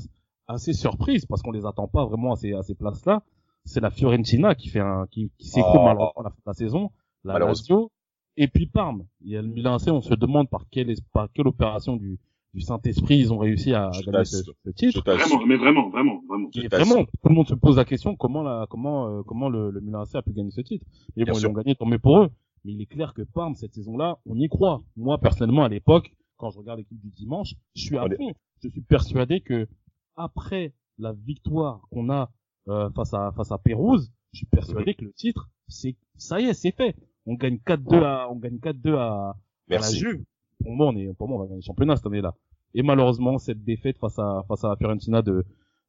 [0.49, 3.23] assez surprises parce qu'on les attend pas vraiment à ces, à ces places-là.
[3.65, 6.23] C'est la Fiorentina qui fait un, qui, qui s'écroule Oh.
[6.23, 6.91] la fin de la saison.
[7.25, 7.39] La.
[7.41, 7.91] Lazio.
[8.37, 9.05] Et puis Parme.
[9.23, 12.19] Il y a le Milan AC, on se demande par quelle, par quelle opération du,
[12.55, 15.03] du Saint-Esprit ils ont réussi à Je gagner ce, titre.
[15.05, 16.49] Vraiment, mais vraiment, vraiment, vraiment.
[16.55, 19.71] Et vraiment, tout le monde se pose la question comment la, comment, euh, comment le,
[19.71, 20.85] le Milan AC a pu gagner ce titre?
[21.17, 21.51] Mais Bien bon, ils sûr.
[21.51, 22.31] ont gagné, tant mieux pour eux.
[22.65, 24.83] Mais il est clair que Parme, cette saison-là, on y croit.
[24.97, 28.33] Moi, personnellement, à l'époque, quand je regarde l'équipe du dimanche, je suis à fond.
[28.63, 29.69] Je suis persuadé que
[30.17, 32.31] après la victoire qu'on a
[32.69, 36.47] euh, face à face à Pérouse, je suis persuadé que le titre, c'est ça y
[36.47, 36.97] est, c'est fait.
[37.27, 39.35] On gagne 4-2 à, on gagne 4-2 à,
[39.71, 39.81] à la.
[39.91, 40.23] Juve.
[40.63, 42.35] Pour moi, on est, pour moi, on va gagner le championnat cette année-là.
[42.75, 45.45] Et malheureusement, cette défaite face à face à la Fiorentina de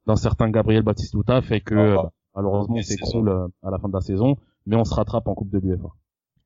[0.08, 3.90] d'un certain Gabriel Batistuta fait que Ah, bah, malheureusement on s'écroule euh, à la fin
[3.90, 5.90] de la saison, mais on se rattrape en Coupe de l'UEFA.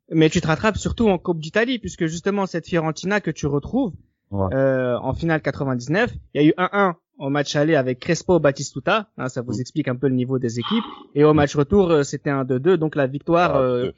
[0.10, 3.94] Mais tu te rattrapes surtout en Coupe d'Italie, puisque justement cette Fiorentina que tu retrouves
[4.32, 4.54] Ouais.
[4.54, 9.10] euh, en finale 99, il y a eu 1-1 au match aller avec Crespo Batistuta,
[9.18, 9.60] hein, ça vous Mm.
[9.62, 10.86] explique un peu le niveau des équipes,
[11.16, 13.92] et au match retour euh, c'était un 2-2, donc la victoire, Ah, euh.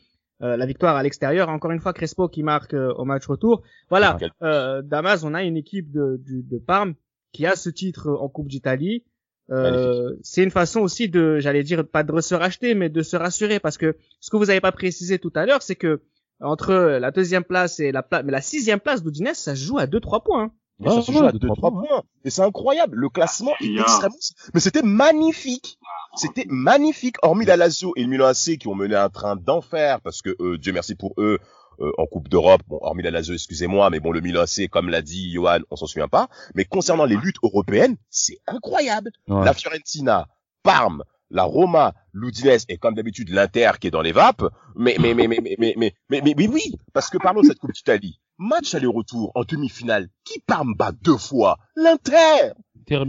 [0.44, 1.50] Euh, la victoire à l'extérieur.
[1.50, 3.64] Encore une fois Crespo qui marque euh, au match retour.
[3.90, 6.20] Voilà, euh, Damas, on a une équipe de,
[6.66, 6.96] Parme
[7.32, 9.04] qui a ce titre en Coupe d'Italie.
[9.52, 13.16] Euh, c'est une façon aussi de, j'allais dire, pas de se racheter, mais de se
[13.16, 16.02] rassurer, parce que ce que vous avez pas précisé tout à l'heure, c'est que
[16.40, 19.78] entre la deuxième place et la place, mais la sixième place d'Udinese, ça se joue
[19.78, 20.52] à 2-3 points.
[20.82, 21.84] Et ça Ouais, se ouais, joue à deux, 2-3 trois points.
[21.88, 22.98] points, Et c'est incroyable.
[22.98, 24.16] Le classement est extrêmement...
[24.54, 25.78] Mais c'était magnifique.
[26.16, 27.16] C'était magnifique.
[27.22, 30.36] Hormis la Lazio et le Milan AC qui ont mené un train d'enfer parce que
[30.40, 31.40] euh, Dieu merci pour eux
[31.80, 32.62] euh, en Coupe d'Europe.
[32.68, 35.76] Bon, hormis la Lazio, excusez-moi, mais bon, le Milan AC, comme l'a dit Johan, on
[35.76, 36.28] s'en souvient pas.
[36.56, 39.12] Mais concernant les luttes européennes, c'est incroyable.
[39.28, 39.44] Ouais.
[39.44, 40.28] La Fiorentina,
[40.62, 44.44] Parme, la Roma, l'Udinese et comme d'habitude l'Inter qui est dans les vapes.
[44.76, 47.48] Mais mais mais mais mais mais mais mais, mais, mais oui, parce que parlons de
[47.48, 48.20] cette Coupe d'Italie.
[48.38, 50.10] Match aller-retour en demi-finale.
[50.26, 52.52] Qui Parme bat deux fois L'Inter.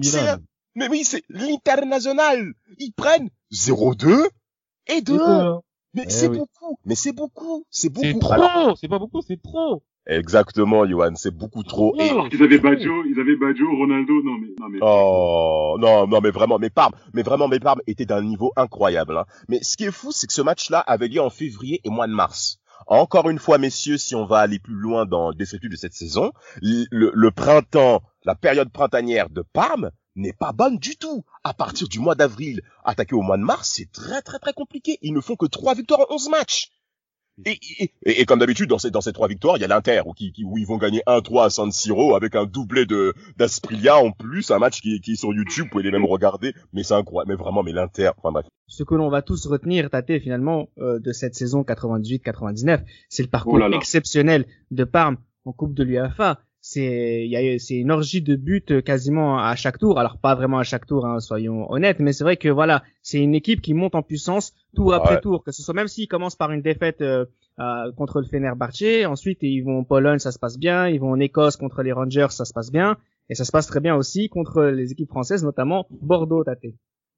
[0.02, 0.38] C'est un-
[0.76, 2.52] Mais oui, c'est l'international.
[2.78, 4.28] Ils prennent 0-2
[4.86, 5.14] et 2.
[5.14, 5.52] Et deux.
[5.94, 6.38] Mais Eh c'est oui.
[6.38, 6.78] beaucoup.
[6.84, 7.64] Mais c'est beaucoup.
[7.70, 8.18] C'est C'est beaucoup.
[8.18, 9.82] trop, Alors, c'est pas beaucoup, c'est trop.
[10.06, 11.94] exactement, Johan, c'est beaucoup trop.
[12.00, 12.70] Et Oh, Ils avaient c'est trop.
[12.70, 14.78] Baggio, ils avaient Baggio, Ronaldo, non mais, non mais.
[14.82, 19.16] Oh non non mais vraiment mais Parme mais vraiment mais Parme était d'un niveau incroyable
[19.18, 19.24] hein.
[19.48, 22.06] mais ce qui est fou c'est que ce match-là avait lieu en février et mois
[22.06, 25.70] de mars encore une fois messieurs si on va aller plus loin dans le descriptif
[25.70, 30.96] de cette saison le, le- printemps la période printanière de Parme n'est pas bonne du
[30.96, 31.24] tout.
[31.42, 34.98] À partir du mois d'avril attaqué au mois de mars c'est très très très compliqué.
[35.02, 36.68] Ils ne font que trois victoires en 11 matchs
[37.44, 39.68] et, et, et- et comme d'habitude, dans ces, dans ces trois victoires, il y a
[39.68, 42.86] l'Inter, où, qui, qui- où ils vont gagner 1-3 à San Siro, avec un doublé
[42.86, 45.90] de d'Asprilla en plus, un match qui, est- qui est sur YouTube, vous pouvez les
[45.90, 48.46] même regarder, mais c'est incroyable, mais vraiment, mais l'Inter, enfin bref.
[48.66, 53.28] Ce que l'on va tous retenir, Tate, finalement, euh, de cette saison 98-99, c'est le
[53.28, 53.76] parcours Oh là là.
[53.76, 56.40] exceptionnel de Parme en Coupe de l'UEFA.
[56.66, 59.98] C'est, il y a, c'est une orgie de buts euh, quasiment à chaque tour.
[59.98, 63.20] Alors pas vraiment à chaque tour, hein, soyons honnêtes, mais c'est vrai que voilà, c'est
[63.20, 65.44] une équipe qui monte en puissance tour après tour.
[65.44, 67.26] Que ce soit même s'ils commencent par une défaite euh,
[67.58, 70.88] euh, contre le Fenerbahçe, ensuite ils vont en Pologne, ça se passe bien.
[70.88, 72.96] Ils vont en Écosse contre les Rangers, ça se passe bien.
[73.28, 76.64] Et ça se passe très bien aussi contre les équipes françaises, notamment Bordeaux, Tate.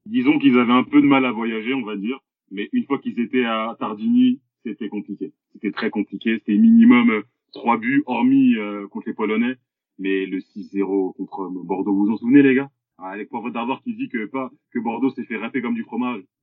[0.06, 2.18] Disons qu'ils avaient un peu de mal à voyager, on va dire.
[2.50, 5.32] Mais une fois qu'ils étaient à Tardini, c'était compliqué.
[5.52, 6.38] C'était très compliqué.
[6.38, 9.56] C'était minimum euh, trois buts, hormis euh, contre les Polonais.
[9.98, 12.70] Mais le 6-0 contre Bordeaux, vous vous en souvenez, les gars?
[12.98, 15.84] Ah, Avec Pauvre d'avoir qui dit que pas que Bordeaux s'est fait râper comme du
[15.84, 16.22] fromage.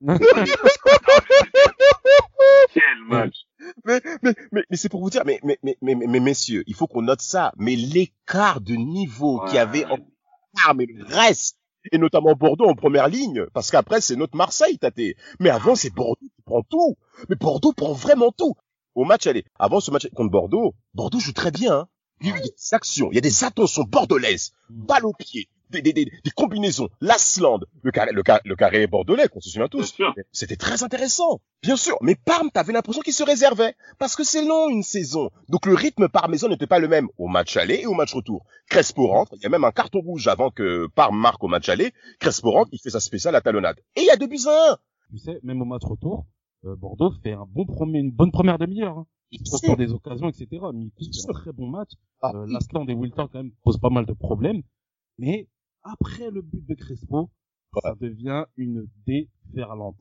[2.72, 3.34] Quel match
[3.84, 6.74] Mais, mais, mais, mais c'est pour vous dire, mais, mais, mais, mais, mais, messieurs, il
[6.74, 7.52] faut qu'on note ça.
[7.56, 9.98] Mais l'écart de niveau qu'il y avait en
[10.54, 11.58] Parme et le reste,
[11.92, 15.16] et notamment Bordeaux en première ligne, parce qu'après c'est notre Marseille, Tate.
[15.40, 16.96] Mais avant c'est Bordeaux qui prend tout.
[17.28, 18.54] Mais Bordeaux prend vraiment tout.
[18.94, 21.72] Au match, allez, avant ce match contre Bordeaux, Bordeaux joue très bien.
[21.74, 21.88] Hein.
[22.20, 25.82] Il y a des actions, il y a des attentions bordelaises, balle au pied, des,
[25.82, 29.66] des, des, des combinaisons, l'Asland, le carré, le, carré, le carré bordelais, qu'on se souvient
[29.66, 29.96] tous.
[30.30, 31.96] C'était très intéressant, bien sûr.
[32.02, 35.30] Mais Parme, t'avais l'impression qu'il se réservait, parce que c'est long une saison.
[35.48, 38.44] Donc le rythme parmesan n'était pas le même au match aller et au match retour.
[38.70, 41.68] Crespo rentre, il y a même un carton rouge avant que Parme marque au match
[41.68, 41.92] aller.
[42.20, 43.80] Crespo rentre, il fait sa spéciale à talonnade.
[43.96, 44.78] Et il y a deux buts à un.
[45.10, 46.24] Tu sais, même au match retour,
[46.76, 48.98] Bordeaux fait un bon premier, une bonne première demi-heure.
[48.98, 49.06] Hein.
[49.30, 50.48] Il se pour des occasions, etc.
[50.72, 51.90] Mais il fait un très bon match.
[52.22, 54.62] Ah, euh, L'Asland et Wilton quand même posent pas mal de problèmes.
[55.18, 55.48] Mais
[55.82, 57.30] après le but de Crespo,
[57.82, 59.96] ça devient une déferlante.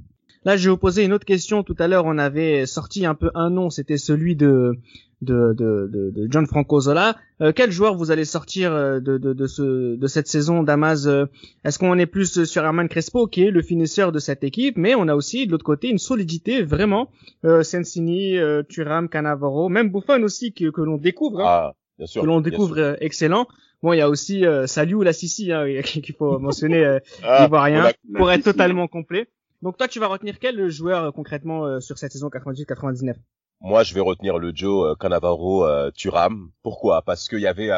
[0.45, 1.63] Là, je vais vous poser une autre question.
[1.63, 4.77] Tout à l'heure, on avait sorti un peu un nom, c'était celui de
[5.21, 7.15] de, de, de, John Franco Zola.
[7.39, 11.07] Euh, quel joueur vous allez sortir euh, de, de, de, ce, de cette saison Damas
[11.07, 11.27] euh,
[11.63, 14.95] Est-ce qu'on est plus sur Herman Crespo, qui est le finisseur de cette équipe, mais
[14.95, 17.09] on a aussi de l'autre côté une solidité vraiment.
[17.45, 21.39] Euh, Sensini, euh, Thuram, Cannavaro, même Buffon aussi que, que l'on découvre.
[21.39, 23.47] Hein, ah, bien sûr, que l'on découvre excellent.
[23.83, 27.49] Bon, il y a aussi euh, Saliou la Sissi hein, qu'il faut mentionner, euh, ah,
[27.51, 29.27] rien pour être totalement complet.
[29.63, 33.15] Donc toi, tu vas retenir quel joueur euh, concrètement euh, sur cette saison 98-99
[33.61, 36.51] Moi, je vais retenir le Joe Cannavaro Turam.
[36.61, 37.01] Pourquoi?
[37.01, 37.69] Parce qu'il y avait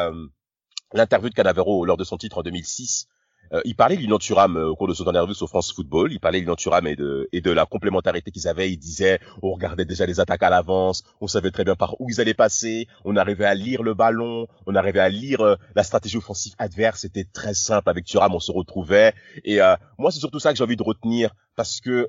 [0.92, 3.08] l'interview de Cannavaro lors de son titre en 2006
[3.52, 6.12] euh, il parlait de l'Union Turam euh, au cours de son interview sur France Football.
[6.12, 8.70] Il parlait de l'Union Turam et de, et de la complémentarité qu'ils avaient.
[8.70, 12.08] Il disait, on regardait déjà les attaques à l'avance, on savait très bien par où
[12.08, 15.82] ils allaient passer, on arrivait à lire le ballon, on arrivait à lire euh, la
[15.82, 17.00] stratégie offensive adverse.
[17.00, 19.14] C'était très simple avec Turam, on se retrouvait.
[19.44, 19.58] Et
[19.98, 22.08] moi, c'est surtout ça que j'ai envie de retenir parce que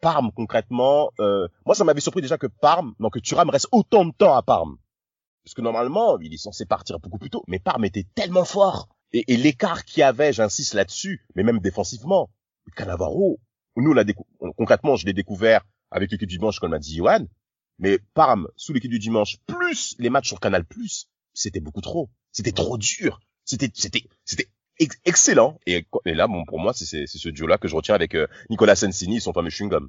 [0.00, 4.12] Parme concrètement, moi ça m'avait surpris déjà que Parme, non que Turam reste autant de
[4.12, 4.76] temps à Parme.
[5.44, 8.88] Parce que normalement, il est censé partir beaucoup plus tôt, mais Parme était tellement fort
[9.12, 12.30] et, et l'écart qu'il y avait, j'insiste là-dessus, mais même défensivement,
[12.76, 13.40] Cannavaro,
[13.76, 13.94] nous,
[14.40, 17.26] on concrètement, je l'ai découvert avec l'équipe du dimanche, comme m'a dit Johan,
[17.78, 20.64] mais Parme, sous l'équipe du dimanche, plus les matchs sur Canal+,
[21.32, 22.10] c'était beaucoup trop.
[22.32, 23.20] C'était trop dur.
[23.44, 24.48] C'était, c'était, c'était
[25.04, 25.58] excellent.
[25.66, 29.20] Et, là, bon, pour moi, c'est ce duo-là que je retiens avec euh, Nicolas Sensini
[29.20, 29.88] son fameux chewing-gum.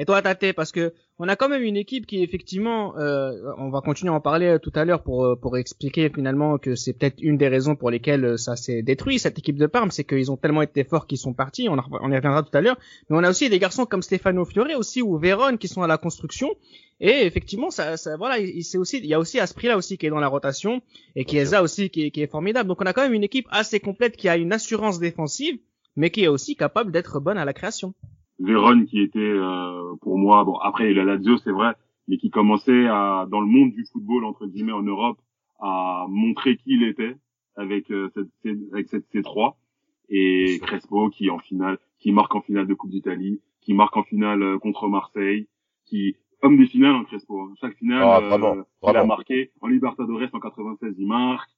[0.00, 3.68] Et toi, Tate, parce que on a quand même une équipe qui effectivement, euh, on
[3.68, 6.76] va continuer à en parler euh, tout à l'heure pour euh, pour expliquer finalement que
[6.76, 10.04] c'est peut-être une des raisons pour lesquelles ça s'est détruit cette équipe de Parme, c'est
[10.04, 11.68] qu'ils ont tellement été forts qu'ils sont partis.
[11.68, 12.78] On, on y reviendra tout à l'heure.
[13.10, 15.88] Mais on a aussi des garçons comme Stefano Fiore aussi ou Vérone qui sont à
[15.88, 16.48] la construction.
[17.00, 20.10] Et effectivement, ça, ça voilà, c'est aussi, il y a aussi prix-là aussi qui est
[20.10, 20.80] dans la rotation
[21.16, 22.68] et qui est ça aussi qui est, qui est formidable.
[22.68, 25.58] Donc on a quand même une équipe assez complète qui a une assurance défensive,
[25.96, 27.94] mais qui est aussi capable d'être bonne à la création.
[28.38, 31.74] Véron qui était euh, pour moi bon après il a Lazio c'est vrai
[32.06, 35.18] mais qui commençait à dans le monde du football entre guillemets en Europe
[35.60, 37.16] à montrer qui il était
[37.56, 38.28] avec euh, cette
[38.72, 39.54] avec cette C3
[40.08, 44.04] et Crespo qui en finale qui marque en finale de Coupe d'Italie qui marque en
[44.04, 45.48] finale euh, contre Marseille
[45.84, 47.54] qui homme des finales en Crespo hein.
[47.60, 48.54] chaque finale ah, vraiment,
[48.86, 49.50] il a marqué.
[49.60, 51.50] En Libertadores en 96 il marque.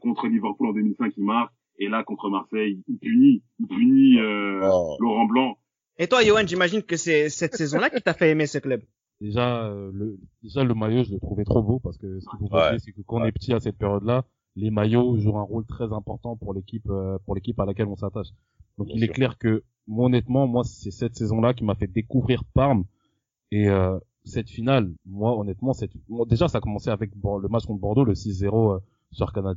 [0.00, 1.52] Contre Liverpool en 2005 il marque.
[1.78, 4.96] Et là contre Marseille il punit il punit oh.
[5.00, 5.58] Laurent Blanc
[5.98, 8.82] et toi, Johan, j'imagine que c'est cette saison-là qui t'a fait aimer ce club.
[9.20, 12.36] Déjà, euh, le, déjà le maillot, je le trouvais trop beau parce que ce que
[12.38, 14.24] vous voyez, c'est que quand on est petit à cette période-là,
[14.56, 17.96] les maillots jouent un rôle très important pour l'équipe, euh, pour l'équipe à laquelle on
[17.96, 18.28] s'attache.
[18.78, 22.44] Donc, il est clair que, moi, honnêtement, moi, c'est cette saison-là qui m'a fait découvrir
[22.52, 22.84] Parme
[23.50, 24.92] et euh, cette finale.
[25.06, 25.92] Moi, honnêtement, cette,
[26.28, 28.80] déjà, ça a commencé avec le match contre Bordeaux, le 6-0
[29.12, 29.56] sur Canal+.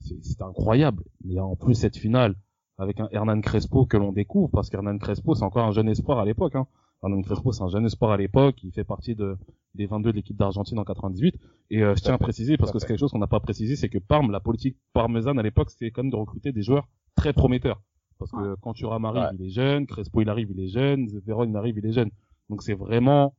[0.00, 1.02] C'était incroyable.
[1.24, 2.36] Mais en plus, cette finale,
[2.78, 6.18] avec un Hernan Crespo que l'on découvre, parce qu'Hernan Crespo, c'est encore un jeune espoir
[6.18, 6.56] à l'époque.
[6.56, 6.66] Hein.
[7.02, 9.36] Hernan Crespo, c'est un jeune espoir à l'époque, il fait partie de,
[9.74, 11.36] des 22 de l'équipe d'Argentine en 98.
[11.70, 13.76] Et euh, je tiens à préciser, parce que c'est quelque chose qu'on n'a pas précisé,
[13.76, 16.88] c'est que Parme, la politique parmesane à l'époque, c'était quand même de recruter des joueurs
[17.14, 17.82] très prometteurs.
[18.18, 21.44] Parce que quand tu arrive, il est jeune, Crespo il arrive, il est jeune, Véron
[21.44, 22.10] il arrive, il est jeune.
[22.48, 23.34] Donc c'est vraiment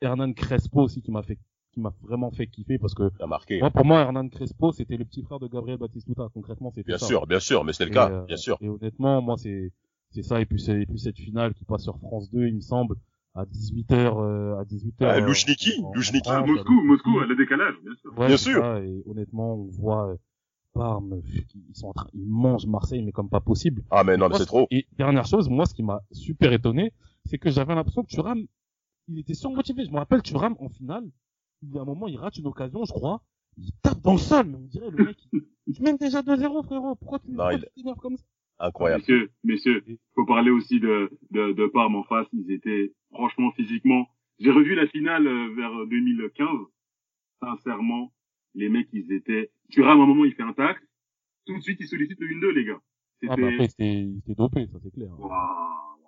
[0.00, 1.38] Hernan Crespo aussi qui m'a fait
[1.72, 3.60] qui m'a vraiment fait kiffer parce que marqué.
[3.60, 6.28] Moi, pour moi, Hernan Crespo, c'était le petit frère de Gabriel Batistuta.
[6.32, 7.06] Concrètement, c'était bien ça.
[7.06, 8.58] Bien sûr, bien sûr, mais c'était le cas, euh, bien sûr.
[8.60, 9.72] Et honnêtement, moi, c'est
[10.10, 10.40] c'est ça.
[10.40, 12.96] Et puis c'est puis cette finale qui passe sur France 2, il me semble,
[13.34, 16.30] à 18 h euh, à 18 h ah, Louchniki, Louchniki.
[16.46, 18.12] Moscou, Moscou, le décalage, bien sûr.
[18.14, 18.76] bien sûr.
[18.78, 20.16] et honnêtement, on voit euh,
[20.74, 21.22] Parme,
[21.54, 23.82] ils sont en train, ils mangent Marseille, mais comme pas possible.
[23.90, 24.66] Ah mais non, mais c'est trop.
[24.70, 26.92] Et dernière chose, moi, ce qui m'a super étonné,
[27.24, 28.44] c'est que j'avais l'impression que Thuram,
[29.08, 29.84] il était surmotivé.
[29.84, 31.04] Je me rappelle Thuram en finale,
[31.62, 33.20] il y a un moment, il rate une occasion, je crois,
[33.56, 36.22] il tape dans le sol, mais on dirait le mec, il, il te mène déjà
[36.22, 36.94] 2-0, frérot.
[36.96, 38.24] Pourquoi tu Non, il- tu t'énerves comme ça?
[38.60, 39.00] Incroyable.
[39.02, 42.26] Messieurs, messieurs, faut parler aussi de, de, de Parme en face.
[42.32, 44.06] Ils étaient, franchement, physiquement.
[44.40, 46.48] J'ai revu la finale euh, vers 2015.
[47.40, 48.12] Sincèrement,
[48.54, 50.84] les mecs, ils étaient, Thuram, à un moment, il fait un tacle.
[51.46, 52.80] Tout de suite, il sollicite le 1-2, les gars.
[53.28, 55.10] Ah, bah après, C'était, c'était dopé, ça c'est clair.
[55.18, 55.30] waouh,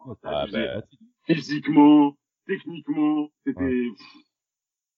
[0.07, 0.83] Ouais, t'as Ah, ben,
[1.27, 3.61] physiquement, techniquement, c'était,
[3.97, 4.25] c'est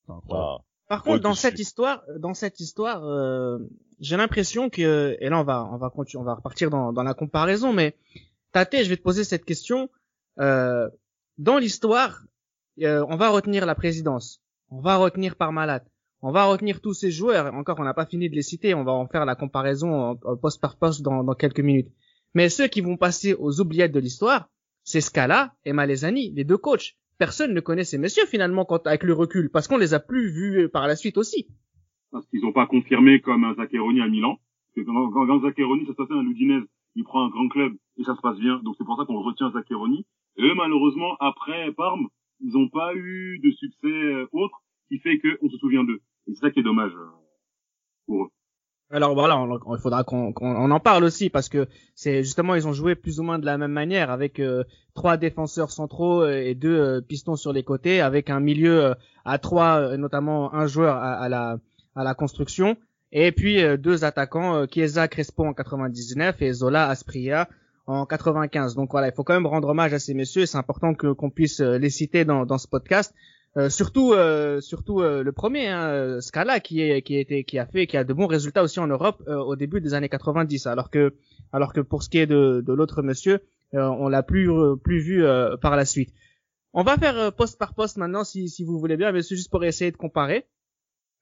[0.08, 0.64] incroyable.
[0.88, 3.58] Par contre, dans cette histoire, dans cette histoire, euh,
[4.00, 7.02] j'ai l'impression que, et là on va, on va continuer, on va repartir dans, dans
[7.02, 7.96] la comparaison, mais
[8.52, 9.88] Tate, je vais te poser cette question.
[10.38, 10.90] Euh,
[11.38, 12.24] dans l'histoire,
[12.82, 15.82] euh, on va retenir la présidence, on va retenir Parmalat,
[16.20, 17.54] on va retenir tous ces joueurs.
[17.54, 20.10] Encore, on n'a pas fini de les citer, on va en faire la comparaison en,
[20.24, 21.90] en poste par poste dans, dans quelques minutes.
[22.34, 24.50] Mais ceux qui vont passer aux oubliettes de l'histoire,
[24.84, 26.96] c'est Scala et Malesani, les deux coachs.
[27.18, 30.30] Personne ne connaît ces messieurs finalement quand, avec le recul, parce qu'on les a plus
[30.30, 31.46] vus par la suite aussi.
[32.10, 34.38] parce qu'ils n'ont pas confirmé comme un Zaccheroni à Milan.
[34.76, 38.14] Quand, quand, quand ça se passait à l'Udinese, il prend un grand club et ça
[38.16, 38.60] se passe bien.
[38.64, 40.04] Donc c'est pour ça qu'on retient Zaccheroni.
[40.36, 42.08] Et eux, malheureusement, après Parme,
[42.40, 46.00] ils n'ont pas eu de succès euh, autre qui fait qu'on se souvient d'eux.
[46.26, 47.06] Et c'est ça qui est dommage euh,
[48.06, 48.28] pour eux.
[48.92, 52.68] Alors voilà, il faudra qu'on qu'on- on en parle aussi parce que c'est justement ils
[52.68, 56.54] ont joué plus ou moins de la même manière avec euh, trois défenseurs centraux et
[56.54, 60.66] deux euh, pistons sur les côtés, avec un milieu euh, à trois, euh, notamment un
[60.66, 61.56] joueur à, à la
[61.96, 62.76] à la construction,
[63.12, 67.48] et puis deux attaquants, Chiesa Crespo en 99 et Zola Aspria
[67.86, 68.74] en 95.
[68.74, 70.42] Donc voilà, il faut quand même rendre hommage à ces messieurs.
[70.42, 73.14] et C'est important que qu'on puisse les citer dans dans ce podcast.
[73.58, 77.58] Euh, surtout, euh, surtout euh, le premier, hein, euh, Scala, qui est, qui était, qui
[77.58, 80.08] a fait, qui a de bons résultats aussi en Europe euh, au début des années
[80.08, 80.66] 90.
[80.66, 81.14] Alors que,
[81.52, 83.40] alors que pour ce qui est de, de l'autre monsieur,
[83.74, 84.50] on l'a plus,
[84.84, 85.24] plus vu
[85.62, 86.12] par la suite.
[86.74, 89.50] On va faire poste par poste maintenant, si, si vous voulez bien, mais c'est juste
[89.50, 90.46] pour essayer de comparer.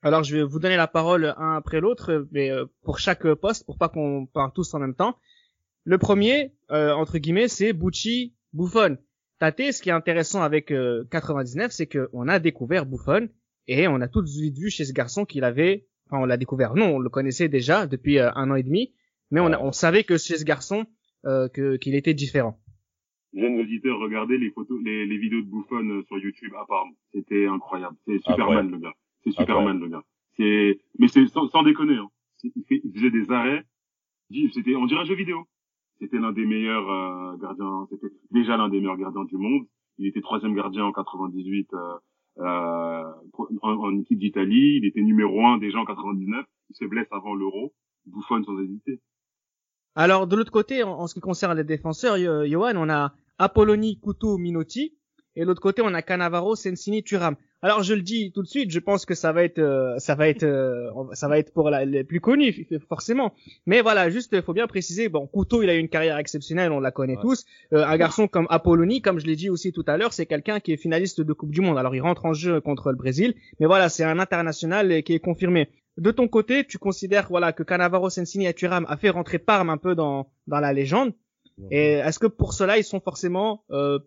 [0.03, 2.51] Alors je vais vous donner la parole un après l'autre, mais
[2.83, 5.17] pour chaque poste, pour pas qu'on parle tous en même temps.
[5.85, 8.99] Le premier, entre guillemets, c'est Bucci Buffon.
[9.41, 13.29] Tate, ce qui est intéressant avec euh, 99, c'est qu'on a découvert Buffon
[13.67, 16.37] et on a tout de suite vu chez ce garçon qu'il avait, enfin on l'a
[16.37, 18.93] découvert, non, on le connaissait déjà depuis euh, un an et demi,
[19.31, 20.85] mais on, a- on savait que chez ce garçon
[21.25, 22.61] euh, que qu'il était différent.
[23.35, 26.91] Jeunes auditeurs, regardez les photos, les, les vidéos de Buffon euh, sur YouTube à Parme.
[27.15, 27.97] C'était incroyable.
[28.07, 28.95] C'est Superman, le gars.
[29.25, 30.03] C'est Superman, le gars.
[30.37, 32.09] C'est, mais c'est sans, sans déconner, hein.
[32.43, 33.63] Il, fait- il faisait des arrêts.
[34.31, 35.47] Dis, C'était, on dirait un jeu vidéo.
[36.01, 37.87] C'était l'un des meilleurs euh, gardiens.
[37.91, 39.67] C'était déjà l'un des meilleurs gardiens du monde.
[39.99, 41.79] Il était troisième gardien en 98 euh,
[42.39, 43.05] euh,
[43.63, 44.79] en, équipe d'Italie.
[44.79, 46.47] Il était numéro un déjà en 99.
[46.71, 47.75] Il se blesse avant l'Euro.
[48.07, 49.01] Buffon sans hésiter.
[49.95, 54.01] Alors de l'autre côté, en, en ce qui concerne les défenseurs, Johan, on a Apolloni,
[54.01, 54.97] Couteau, Minotti,
[55.37, 57.37] et de l'autre côté on a Cannavaro, Sensini, Thuram.
[57.63, 60.15] Alors je le dis tout de suite, je pense que ça va être, euh, ça
[60.15, 63.35] va être, euh, ça va être pour la- les plus connus forcément.
[63.67, 65.09] Mais voilà, juste il faut bien préciser.
[65.11, 67.23] Bon, Couteau, il a eu une carrière exceptionnelle, on la connaît Ouais.
[67.23, 67.45] tous.
[67.75, 70.59] Euh, un garçon comme Apolloni, comme je l'ai dit aussi tout à l'heure, c'est quelqu'un
[70.59, 71.77] qui est finaliste de Coupe du Monde.
[71.77, 75.13] Alors il rentre en jeu contre le Brésil, mais voilà, c'est un international euh, qui
[75.13, 75.69] est confirmé.
[75.99, 79.69] De ton côté, tu considères voilà que Cannavaro, Sensini et Thuram a fait rentrer Parme
[79.69, 81.13] un peu dans dans la légende.
[81.71, 83.99] Et est-ce que pour cela ils sont forcément euh,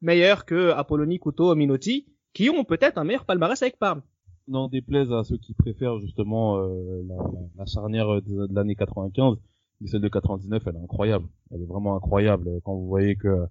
[0.00, 4.02] meilleurs que Apolloni, Couteau, Minotti, qui ont peut-être un meilleur palmarès avec Parme
[4.48, 7.16] n'en déplaise à ceux qui préfèrent justement euh, la,
[7.56, 9.36] la charnière de, l'année 95,
[9.80, 11.26] mais celle de 99, elle est incroyable.
[11.50, 12.60] Elle est vraiment incroyable.
[12.64, 13.46] Quand vous voyez que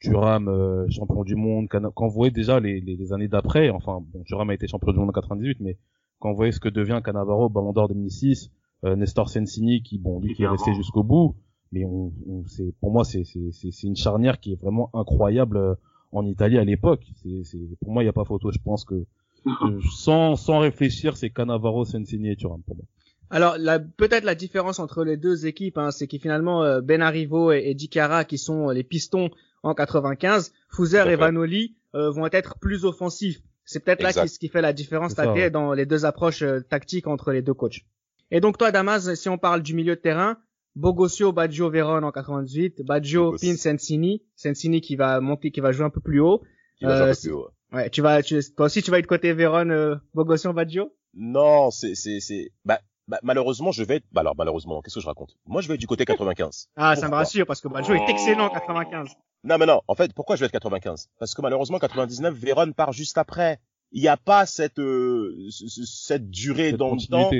[0.00, 4.22] Thuram, euh, champion du monde, quand vous voyez déjà les, les, années d'après, enfin, bon,
[4.24, 5.78] Thuram a été champion du monde en 98, mais
[6.18, 8.50] quand vous voyez ce que devient Cannavaro, Ballon d'Or 2006,
[8.84, 11.36] euh, Nestor Sensini, qui, bon, lui qui est resté jusqu'au bout,
[11.70, 14.90] mais on, on c'est, pour moi, c'est, c'est, c'est, c'est une charnière qui est vraiment
[14.94, 15.74] incroyable euh,
[16.12, 17.04] en Italie à l'époque.
[17.44, 18.50] C'est, pour moi, il n'y a pas photo.
[18.50, 18.94] Je pense que
[19.46, 22.84] euh, sans, sans réfléchir, c'est Cannavaro, Sensini et Thuram pour moi.
[23.32, 23.56] Alors
[23.96, 27.62] peut-être la différence entre les deux équipes, hein, c'est que finalement euh, Ben Arrivo et,
[27.66, 29.30] et Dicara, qui sont les pistons
[29.62, 31.16] en 95, Fouzer et.
[31.16, 33.40] Vanoli euh, vont être plus offensifs.
[33.64, 35.50] C'est peut-être là qui, ce qui fait la différence ça, ouais.
[35.50, 37.82] dans les deux approches euh, tactiques entre les deux coachs.
[38.32, 40.36] Et donc toi, Damas, si on parle du milieu de terrain,
[40.76, 43.38] Bogosio, Baggio, Véron en 98, Baggio, Bogos.
[43.40, 46.42] Pin, Sensini, Sensini qui va monter, qui va jouer un peu plus haut.
[46.78, 47.48] Qui va jouer un Euh, peu plus haut.
[47.72, 50.92] Ouais, tu vas, tu, toi aussi tu vas être côté Véron, euh, Bogosio, Baggio?
[51.14, 55.00] Non, c'est, c'est, c'est, bah, bah, malheureusement, je vais être, bah alors, malheureusement, qu'est-ce que
[55.00, 55.36] je raconte?
[55.46, 56.68] Moi, je vais être du côté 95.
[56.76, 59.08] Ah, ça me rassure parce que Baggio est excellent en 95.
[59.42, 61.08] Non, mais non, en fait, pourquoi je vais être 95?
[61.18, 63.58] Parce que malheureusement, 99, Véron part juste après.
[63.92, 67.30] Il n'y a pas cette, euh, ce- ce- cette durée Cette dans le temps.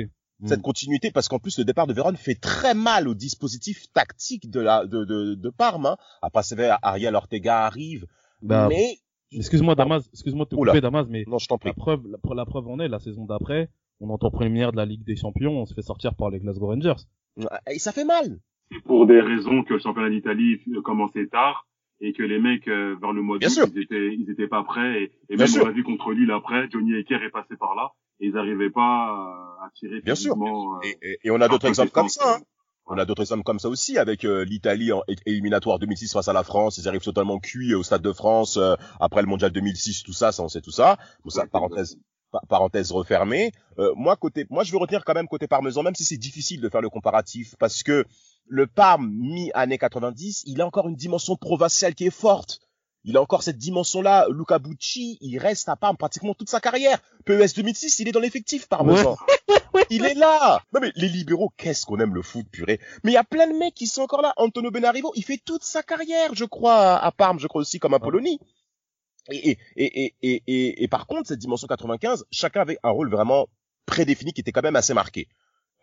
[0.41, 0.45] Continuité.
[0.45, 0.47] Mm.
[0.49, 4.49] cette continuité parce qu'en plus le départ de Vérone fait très mal au dispositif tactique
[4.49, 5.85] de la de de, de Parme.
[5.85, 5.97] Hein.
[6.21, 8.05] Après c'est vrai, Ariel Ortega arrive,
[8.41, 8.97] Bah, mais
[9.33, 11.69] Excuse-moi Damas, excuse-moi de te couper Damas, mais non je t'en prie.
[11.69, 13.69] la preuve, la, pre- la preuve en est la saison d'après,
[14.01, 16.29] on est en tour préliminaire de la Ligue des Champions, on se fait sortir par
[16.29, 17.01] les Glasgow Rangers.
[17.71, 18.39] Et ça fait mal.
[18.71, 21.65] C'est pour des raisons que le championnat d'Italie commençait tard
[22.01, 25.11] et que les mecs euh, vers le mois d'août ils étaient ils étaient pas prêts
[25.29, 25.63] et, même sûr.
[25.63, 28.69] on l'a vu contre Lille après Johnny Ecker est passé par là et ils n'arrivaient
[28.69, 30.35] pas à, à tirer Bien sûr.
[30.41, 32.37] euh, Et, et- et on a d'autres exemples comme ça.
[32.37, 32.41] hein.
[32.87, 36.33] On a d'autres exemples comme ça aussi avec euh, l'Italie en éliminatoire 2006 face à
[36.33, 36.77] la France.
[36.77, 40.31] Ils arrivent totalement cuits au Stade de France euh, après le Mondial 2006, tout ça,
[40.31, 40.97] ça on sait tout ça.
[41.23, 41.97] Bon, ça Ouais, parenthèse,
[42.31, 43.51] pa- parenthèse refermée.
[43.79, 46.59] Euh, moi côté, moi je veux retenir quand même côté parmesan, même si c'est difficile
[46.59, 48.03] de faire le comparatif, parce que
[48.47, 52.59] le Parme mi années 90, il a encore une dimension provinciale qui est forte.
[53.03, 54.27] Il a encore cette dimension-là.
[54.29, 56.99] Luca Bucci, il reste à Parme pratiquement toute sa carrière.
[57.25, 59.17] PES 2006, il est dans l'effectif parmesan.
[59.89, 60.61] Il est là.
[60.73, 62.79] Non mais les libéraux, qu'est-ce qu'on aime le foot purée.
[63.03, 64.33] Mais il y a plein de mecs qui sont encore là.
[64.37, 67.93] Antonio Benarivo, il fait toute sa carrière, je crois, à Parme, je crois aussi comme
[67.93, 68.39] à Polonie.
[69.29, 72.89] Et, et, et, et, et, et, et par contre, cette dimension 95, chacun avait un
[72.89, 73.47] rôle vraiment
[73.85, 75.27] prédéfini qui était quand même assez marqué.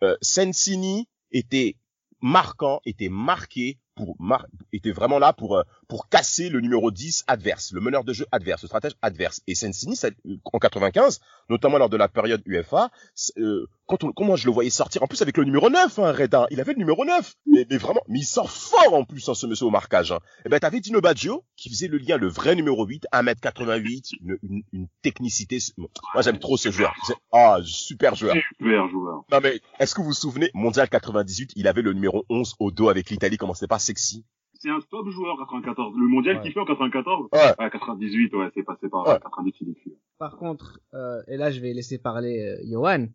[0.03, 1.75] Euh, Sensini était
[2.21, 7.25] marquant, était marqué pour mar était vraiment là pour euh, pour casser le numéro 10
[7.27, 9.41] adverse, le meneur de jeu adverse, le stratège adverse.
[9.47, 10.09] Et Sensini, ça-
[10.45, 12.91] en 95, notamment lors de la période UEFA,
[13.37, 15.97] euh, quand, on, quand moi je le voyais sortir, en plus avec le numéro 9,
[15.99, 19.03] hein, Reda, il avait le numéro 9, mais, mais vraiment, mais il sort fort en
[19.03, 20.11] plus, hein, ce monsieur au marquage.
[20.11, 20.19] Hein.
[20.45, 24.37] Et ben t'avais Dino Baggio, qui faisait le lien, le vrai numéro 8, 1m88, une,
[24.43, 25.57] une, une technicité.
[25.77, 25.89] Moi
[26.21, 26.93] j'aime trop ce joueur.
[27.31, 28.35] Ah, super joueur.
[28.59, 32.25] super joueur Non mais, est-ce que vous vous souvenez, Mondial 98, il avait le numéro
[32.29, 34.23] 11 au dos avec l'Italie, comment c'était pas sexy?
[34.59, 36.41] C'est un top joueur 94 le mondial Ouais.
[36.43, 37.39] qu'il fait en 94 Ouais.
[37.57, 39.19] à 98 ouais c'est passé par Ouais.
[39.19, 39.93] 98 il est cuit.
[40.17, 43.07] Par contre, euh, et là je vais laisser parler euh, Johan,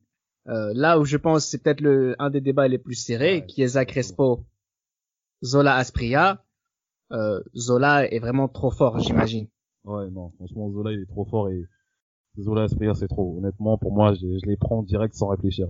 [0.49, 3.47] euh, là où je pense c'est peut-être le un des débats les plus serrés, Ouais.
[3.47, 4.45] qui est Zach Crespo,
[5.45, 6.43] Zola Aspria.
[7.13, 9.47] Euh, Zola est vraiment trop fort, j'imagine.
[9.85, 11.63] Ouais, non, franchement, Zola, il est trop fort et
[12.41, 13.37] Zola, Aspria, c'est trop.
[13.39, 15.69] Honnêtement, pour moi, je, je les prends direct sans réfléchir.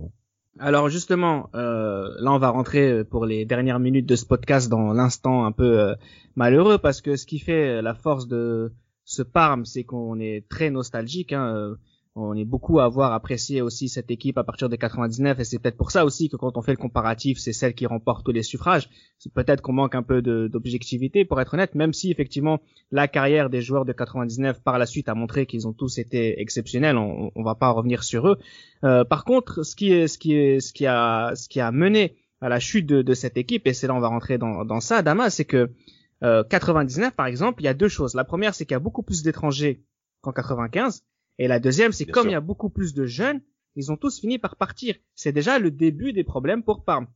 [0.59, 4.93] Alors justement, euh, là on va rentrer pour les dernières minutes de ce podcast dans
[4.93, 5.95] l'instant un peu euh,
[6.35, 8.71] malheureux parce que ce qui fait la force de
[9.05, 11.31] ce Parme, c'est qu'on est très nostalgique.
[11.31, 11.75] Hein, euh,
[12.15, 15.59] on est beaucoup à avoir apprécié aussi cette équipe à partir de 99 et c'est
[15.59, 18.31] peut-être pour ça aussi que quand on fait le comparatif, c'est celle qui remporte tous
[18.31, 18.89] les suffrages.
[19.19, 23.49] C'est peut-être qu'on manque un peu d'objectivité pour être honnête, même si effectivement la carrière
[23.49, 26.97] des joueurs de 99 par la suite a montré qu'ils ont tous été exceptionnels.
[26.97, 28.37] On, on va pas revenir sur eux.
[28.85, 31.71] Euh, par contre, ce qui est, ce qui est, ce qui a, ce qui a
[31.73, 34.63] mené à la chute de, de cette équipe, et c'est là on va rentrer dans,
[34.63, 35.69] dans ça, Dama, c'est que
[36.23, 38.13] euh, 99 par exemple, il y a deux choses.
[38.13, 39.83] La première, c'est qu'il y a beaucoup plus d'étrangers
[40.21, 41.03] qu'en 95,
[41.37, 42.31] et la deuxième, c'est comme sûr.
[42.31, 43.41] il y a beaucoup plus de jeunes,
[43.75, 44.95] ils ont tous fini par partir.
[45.15, 47.07] C'est déjà le début des problèmes pour Parme.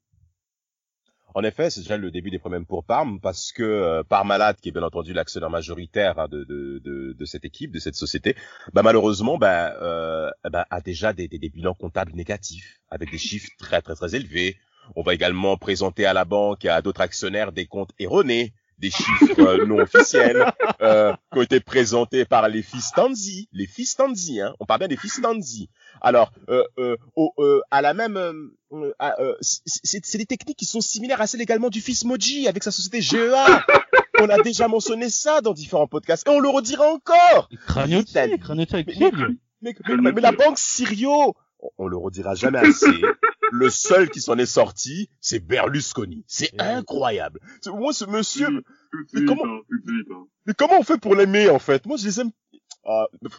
[1.36, 4.69] En effet, c'est déjà le début des problèmes pour Parme parce que euh, Parmalat, qui
[4.69, 8.36] est bien entendu l'actionnaire majoritaire hein, de, de, de, de cette équipe, de cette société,
[8.73, 13.19] bah, malheureusement, bah, euh, bah, a déjà des, des, des bilans comptables négatifs avec des
[13.19, 14.58] chiffres très très très élevés.
[14.95, 18.89] On va également présenter à la banque et à d'autres actionnaires des comptes erronés, des
[18.92, 20.46] chiffres euh, non officiels
[20.82, 24.56] euh, qui ont été présentés par les fils Tanzi, les fils Tanzi, hein.
[24.60, 25.70] On parle bien des fils Tanzi.
[26.02, 31.22] Alors, euh, euh, au, euh, à la même, euh, c'est- des techniques qui sont similaires
[31.22, 33.65] à celles également du fils Moji avec sa société GEA.
[34.22, 37.50] on a déjà mentionné ça dans différents podcasts et on le redira encore.
[38.84, 39.12] Krieg.
[39.62, 42.88] Mais, mais- mais- mais la banque Sirio, on, on le redira jamais assez.
[43.52, 46.24] Le seul qui s'en est sorti, c'est Berlusconi.
[46.28, 47.40] C'est Eh incroyable.
[47.62, 49.60] C'est- Moi, ce monsieur, Mais suite comment- hein,
[50.12, 50.26] hein.
[50.46, 51.86] mais comment on fait pour l'aimer en fait?
[51.86, 52.32] Moi, je les aime.
[52.86, 53.30] Ah, mais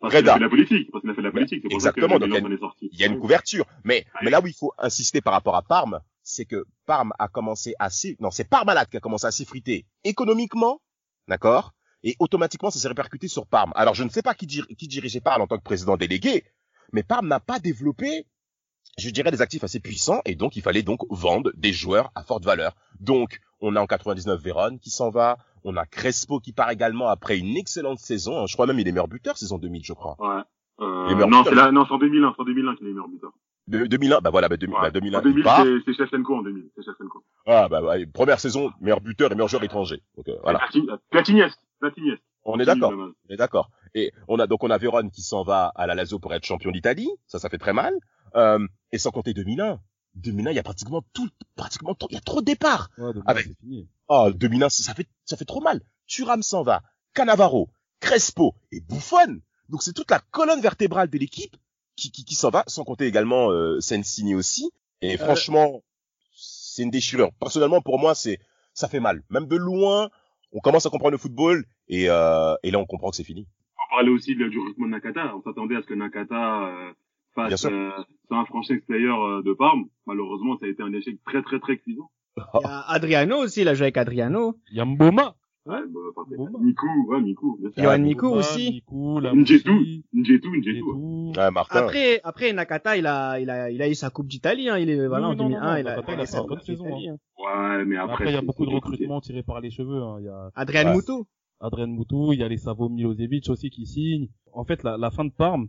[0.00, 0.32] parce Reda.
[0.32, 2.18] a fait la politique parce qu'il a fait la politique c'est pour ça que Exactement,
[2.18, 3.66] donc il y a en est sorti il y a une couverture.
[3.84, 7.28] Mais, mais là où il faut insister par rapport à Parme, c'est que Parme a
[7.28, 10.80] commencé à s'y- non, c'est Parmalat qui a commencé à s'effriter économiquement,
[11.28, 11.72] d'accord?
[12.02, 13.72] Et automatiquement, ça s'est répercuté sur Parme.
[13.74, 16.44] Alors, je ne sais pas qui, dir- qui dirigeait Parme en tant que président délégué,
[16.92, 18.24] mais Parme n'a pas développé,
[18.98, 22.22] je dirais, des actifs assez puissants, et donc il fallait donc vendre des joueurs à
[22.22, 22.74] forte valeur.
[23.00, 27.08] Donc, on a en 99 Véron qui s'en va, on a Crespo qui part également
[27.08, 28.46] après une excellente saison, hein.
[28.46, 30.16] je crois même il est meilleur buteur saison 2000, je crois.
[30.18, 30.42] ouais
[30.80, 33.32] euh, non c'est là non c'est en 2001 c'est en 2001 qu'il est meilleur buteur
[33.68, 34.80] De, 2001, bah voilà, bah, 2000, Ouais.
[34.82, 35.64] bah, 2001, en 2000 il part.
[35.84, 39.48] c'est Shevchenko en 2000 c'est Shevchenko Ah bah, bah, première saison, meilleur buteur et meilleur
[39.48, 40.02] joueur étranger.
[40.16, 43.68] Donc euh, voilà, Platini- Platiniest Platiniest on est d'accord, on est d'accord.
[43.94, 46.44] Et on a donc on a Véron qui s'en va à la Lazio pour être
[46.46, 47.92] champion d'Italie, ça ça fait très mal.
[48.36, 49.80] Euh, et sans compter 2001,
[50.14, 52.90] 2001 il y a pratiquement tout, pratiquement trop, il y a trop de départs.
[52.98, 53.88] Ouais, Avec- fini.
[54.08, 55.80] Ah 2001 ça fait ça fait trop mal.
[56.06, 56.82] Thuram s'en va,
[57.14, 57.68] Cannavaro,
[58.00, 59.40] Crespo et Buffon.
[59.68, 61.56] Donc c'est toute la colonne vertébrale de l'équipe
[61.96, 64.70] qui qui, qui s'en va, sans compter également euh, Sensini aussi.
[65.02, 65.82] Et franchement,
[66.34, 67.30] c'est une déchirure.
[67.40, 68.38] Personnellement pour moi c'est
[68.74, 69.22] ça fait mal.
[69.30, 70.10] Même de loin,
[70.52, 73.46] on commence à comprendre le football et euh, et là on comprend que c'est fini.
[73.92, 76.92] on parlait aussi de- du rythme de Nakata on s'attendait à ce que Nakata euh,
[77.34, 77.90] face euh,
[78.28, 79.84] sur un franchise extérieur euh, de Parme.
[80.06, 82.10] Malheureusement, ça a été un échec très très très cuisant.
[82.36, 84.56] Il y a Adriano aussi, il a joué avec Adriano.
[84.70, 85.34] Il y a Mboma.
[85.66, 86.48] Ouais, bah, enfin, Bon.
[86.58, 87.58] Miku, ouais, Miku.
[87.76, 88.70] Johan Ah, Miku aussi.
[88.88, 90.58] Miku, Njetu, Njetu, Njetu.
[90.58, 91.38] Njetu.
[91.38, 91.80] Ouais, Martin.
[91.80, 94.70] Après, après Nakata, il a, il a, il a eu sa Coupe d'Italie.
[94.70, 94.78] Hein.
[94.78, 96.38] Il est, voilà, Oui, en non, non, 2001, non, il a, Nakata, il a sa
[96.40, 97.16] une bonne Coupe saison, d'Italie, hein.
[97.38, 98.12] Ouais, mais après.
[98.14, 100.02] Après, il y a beaucoup de recrutements tirés par les cheveux.
[100.02, 100.16] hein.
[100.20, 100.92] Il y a.
[100.94, 101.26] Moutou.
[101.60, 104.28] Adrien Moutou, il y a les Savo Milosevic aussi qui signent.
[104.54, 105.68] En fait, la, la fin de Parme,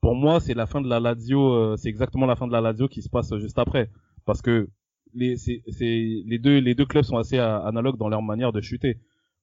[0.00, 1.52] pour moi, c'est la fin de la Lazio.
[1.52, 3.90] euh, c'est exactement la fin de la Lazio qui se passe juste après,
[4.24, 4.68] parce que
[5.14, 8.98] les, c'est, les deux, les deux clubs sont assez analogues dans leur manière de chuter.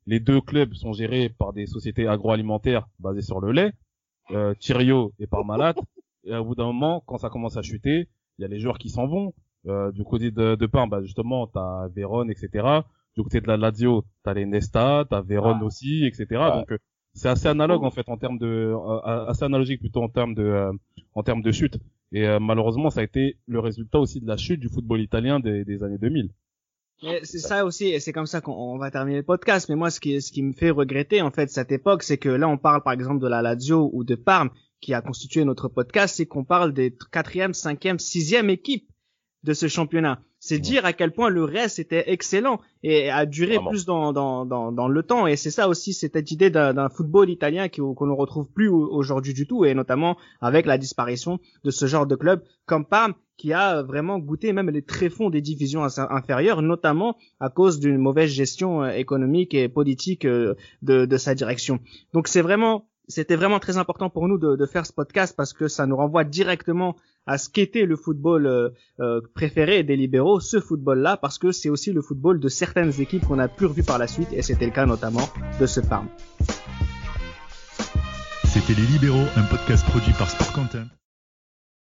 [0.06, 3.74] Les deux clubs sont gérés par des sociétés agroalimentaires basées sur le lait,
[4.32, 5.74] euh, Thiriot et Parmalat.
[6.26, 8.78] et au bout d'un moment, quand ça commence à chuter, il y a les joueurs
[8.78, 9.34] qui s'en vont.
[9.68, 12.50] Euh, du côté de, de Parme, bah justement, t'as Vérone, etc.
[13.18, 15.66] Du côté de la Lazio, t'as les Nesta, t'as Vérone Ah.
[15.66, 16.26] aussi, etc.
[16.32, 16.52] Ouais.
[16.52, 16.78] Donc euh,
[17.16, 20.44] c'est assez analogue en fait en termes de, euh, assez analogique plutôt en termes de,
[20.44, 20.72] euh,
[21.16, 21.80] en termes de chute.
[22.12, 25.40] Et euh, malheureusement, ça a été le résultat aussi de la chute du football italien
[25.40, 26.30] des, des années 2000.
[27.04, 29.68] Mais c'est ça aussi, et c'est comme ça qu'on on va terminer le podcast.
[29.70, 32.30] Mais moi, ce qui, ce qui me fait regretter, en fait, cette époque, c'est que
[32.30, 34.50] là, on parle, par exemple, de la Lazio ou de Parme,
[34.80, 38.90] qui a constitué notre podcast, c'est qu'on parle des quatrième, cinquième, sixième équipes
[39.44, 40.22] de ce championnat.
[40.48, 40.62] C'est Ouais.
[40.62, 43.70] dire à quel point le reste était excellent et a duré Vraiment.
[43.72, 45.26] plus dans, dans, dans, dans le temps.
[45.26, 49.34] Et c'est ça aussi, cette idée d'un football italien qu'on ne retrouve plus au- aujourd'hui
[49.34, 53.54] du tout, et notamment avec la disparition de ce genre de club comme Parme, qui
[53.54, 58.84] a vraiment goûté même les tréfonds des divisions inférieures, notamment à cause d'une mauvaise gestion
[58.84, 61.80] euh, économique et politique euh, de, de sa direction.
[62.14, 65.54] Donc c'est vraiment, c'était vraiment très important pour nous de, de faire ce podcast parce
[65.54, 66.96] que ça nous renvoie directement
[67.28, 71.70] à ce qu'était le football euh, euh, préféré des libéraux, ce football-là, parce que c'est
[71.70, 74.66] aussi le football de certaines équipes qu'on a plus revu par la suite, et c'était
[74.66, 75.28] le cas notamment
[75.60, 76.08] de ce Parme.
[78.46, 80.86] C'était Les Libéraux, un podcast produit par Sport Content.